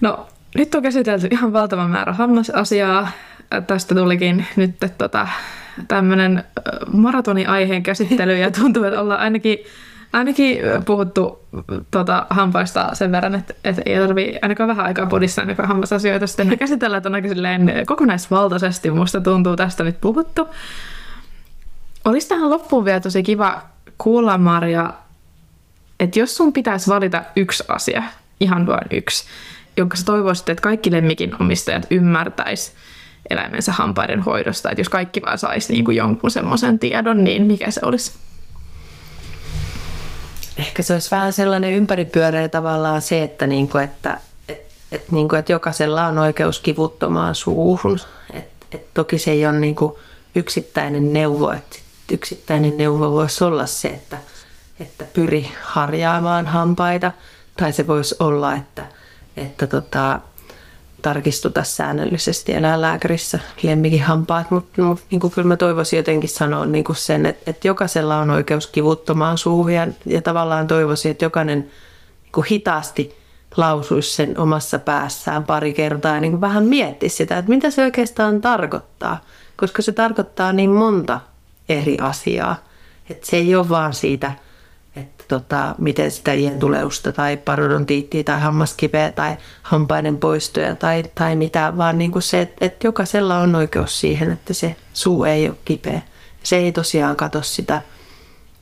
[0.00, 3.08] No, nyt on käsitelty ihan valtava määrä hammasasiaa.
[3.66, 5.28] Tästä tulikin nyt tota,
[5.88, 6.44] tämmöinen
[6.92, 9.58] maratoni-aiheen käsittely ja tuntuu, että ollaan ainakin,
[10.12, 11.44] ainakin puhuttu
[11.90, 16.58] tota, hampaista sen verran, että, että ei tarvitse ainakaan vähän aikaa podissa ainakaan hammasasioita sitten
[16.58, 20.48] käsitellä, että on aika silleen kokonaisvaltaisesti musta tuntuu tästä nyt puhuttu.
[22.04, 23.62] Olisi tähän loppuun vielä tosi kiva
[23.98, 24.92] kuulla, Maria,
[26.00, 28.02] että jos sun pitäisi valita yksi asia,
[28.40, 29.24] ihan vain yksi,
[29.80, 32.72] jonka sä toivoisit, että kaikki lemmikin omistajat ymmärtäis
[33.30, 37.70] eläimensä hampaiden hoidosta, että jos kaikki vaan saisi niin kuin jonkun semmoisen tiedon, niin mikä
[37.70, 38.12] se olisi?
[40.56, 44.60] Ehkä se olisi vähän sellainen ympäripyöreä tavallaan se, että, niin kuin, että, et,
[44.92, 47.98] et, niin kuin, että jokaisella on oikeus kivuttomaan suuhun.
[48.32, 49.92] Et, et toki se ei ole niin kuin
[50.34, 51.50] yksittäinen neuvo.
[51.50, 54.18] Et yksittäinen neuvo voisi olla se, että,
[54.80, 57.12] että pyri harjaamaan hampaita.
[57.56, 58.86] Tai se voisi olla, että,
[59.40, 60.20] että tota,
[61.02, 66.96] tarkistuta säännöllisesti eläinlääkärissä lemmikin hampaat, mutta mut, niin kyllä mä toivoisin jotenkin sanoa niin kuin
[66.96, 72.32] sen, että, että jokaisella on oikeus kivuttomaan suuhun ja, ja tavallaan toivoisin, että jokainen niin
[72.32, 73.16] kuin hitaasti
[73.56, 77.84] lausuisi sen omassa päässään pari kertaa ja niin kuin vähän miettisi sitä, että mitä se
[77.84, 79.20] oikeastaan tarkoittaa,
[79.56, 81.20] koska se tarkoittaa niin monta
[81.68, 82.56] eri asiaa,
[83.10, 84.32] että se ei ole vaan siitä,
[85.30, 91.98] tota, miten sitä ientuleusta tai parodontiittiä tai hammaskipeä tai hampaiden poistoja tai, tai mitä, vaan
[91.98, 96.02] niin kuin se, että, että jokaisella on oikeus siihen, että se suu ei ole kipeä.
[96.42, 97.82] Se ei tosiaan katso sitä,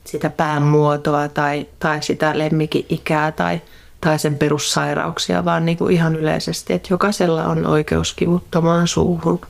[0.05, 3.61] sitä pään muotoa tai, tai sitä lemmikin ikää tai,
[4.01, 9.41] tai sen perussairauksia, vaan niin kuin ihan yleisesti, että jokaisella on oikeus kivuttomaan suuhun.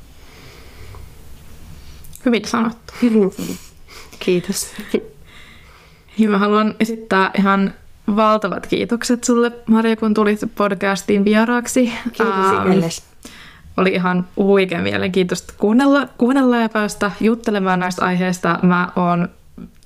[2.25, 2.93] Hyvin sanottu.
[4.19, 4.67] Kiitos.
[6.19, 7.73] Ja mä haluan esittää ihan
[8.15, 11.93] valtavat kiitokset sulle, Maria, kun tulit podcastiin vieraaksi.
[12.03, 13.03] Kiitos Ähm, itsellesi.
[13.77, 18.59] Oli ihan huikean mielenkiintoista kuunnella, kuunnella ja päästä juttelemaan näistä aiheista.
[18.61, 19.29] Mä oon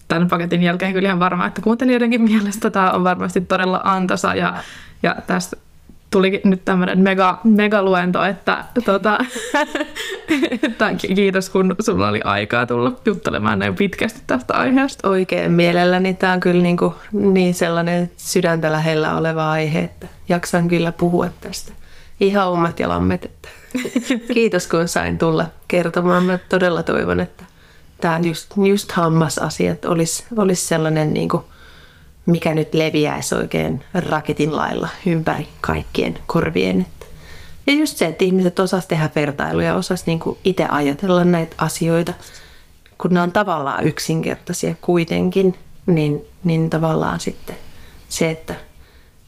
[0.08, 4.54] tämän paketin jälkeen kyllä ihan varma, että kuuntelijoidenkin mielestä tämä on varmasti todella antoisa ja,
[5.04, 5.58] ja tästä
[6.14, 9.18] tuli nyt tämmöinen mega, megaluento, että, tota,
[10.64, 15.09] että kiitos kun sulla oli aikaa tulla juttelemaan näin pitkästi tästä aiheesta.
[15.09, 16.14] Oikein mielelläni.
[16.14, 21.30] Tämä on kyllä niin, kuin niin sellainen sydäntä lähellä oleva aihe, että jaksan kyllä puhua
[21.41, 21.72] tästä.
[22.20, 23.26] Ihan omat ja lammet.
[23.26, 23.49] Että.
[24.34, 26.24] Kiitos kun sain tulla kertomaan.
[26.24, 27.43] Mä todella toivon, että
[28.01, 31.43] tämä just, just hammasasiat olisi, olisi sellainen niin kuin
[32.26, 36.86] mikä nyt leviäisi oikein raketin lailla ympäri kaikkien korvien.
[37.67, 42.13] Ja just se, että ihmiset osas tehdä vertailuja, osas niinku itse ajatella näitä asioita,
[42.97, 45.55] kun ne on tavallaan yksinkertaisia kuitenkin,
[45.86, 47.55] niin, niin tavallaan sitten
[48.09, 48.55] se, että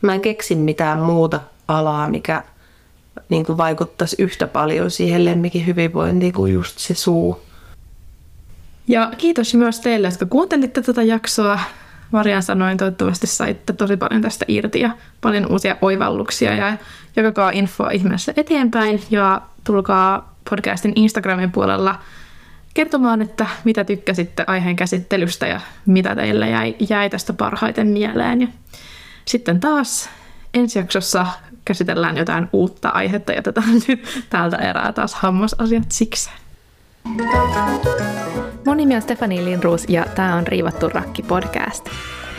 [0.02, 2.44] mä en keksi mitään muuta alaa, mikä
[3.30, 7.42] niin kuin vaikuttaisi yhtä paljon siihen lemmikin hyvinvointiin kuin just se suu.
[8.88, 11.60] Ja kiitos myös teille, jotka kuuntelitte tätä jaksoa.
[12.12, 14.90] Marian sanoin, toivottavasti saitte tosi paljon tästä irti ja
[15.22, 16.78] paljon uusia oivalluksia ja
[17.16, 22.00] jakakaa infoa ihmeessä eteenpäin ja tulkaa podcastin Instagramin puolella
[22.74, 28.42] kertomaan, että mitä tykkäsitte aiheen käsittelystä ja mitä teille jäi, jäi tästä parhaiten mieleen.
[28.42, 28.48] Ja
[29.26, 30.10] sitten taas
[30.54, 31.26] ensi jaksossa
[31.66, 36.30] käsitellään jotain uutta aihetta ja tätä nyt täältä erää taas hammasasiat siksi.
[38.66, 41.90] Mun nimi on Stefani Lindruus ja tämä on Riivattu rakki podcast.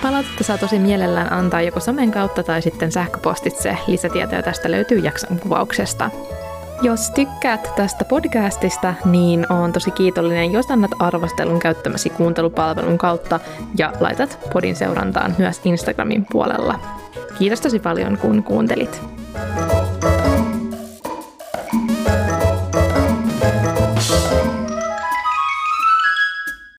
[0.02, 3.78] Palautetta saa tosi mielellään antaa joko somen kautta tai sitten sähköpostitse.
[3.86, 6.10] Lisätietoja tästä löytyy jakson kuvauksesta.
[6.82, 13.40] Jos tykkäät tästä podcastista, niin on tosi kiitollinen, jos annat arvostelun käyttämäsi kuuntelupalvelun kautta
[13.78, 16.80] ja laitat podin seurantaan myös Instagramin puolella.
[17.38, 19.02] Kiitos tosi paljon, kun kuuntelit.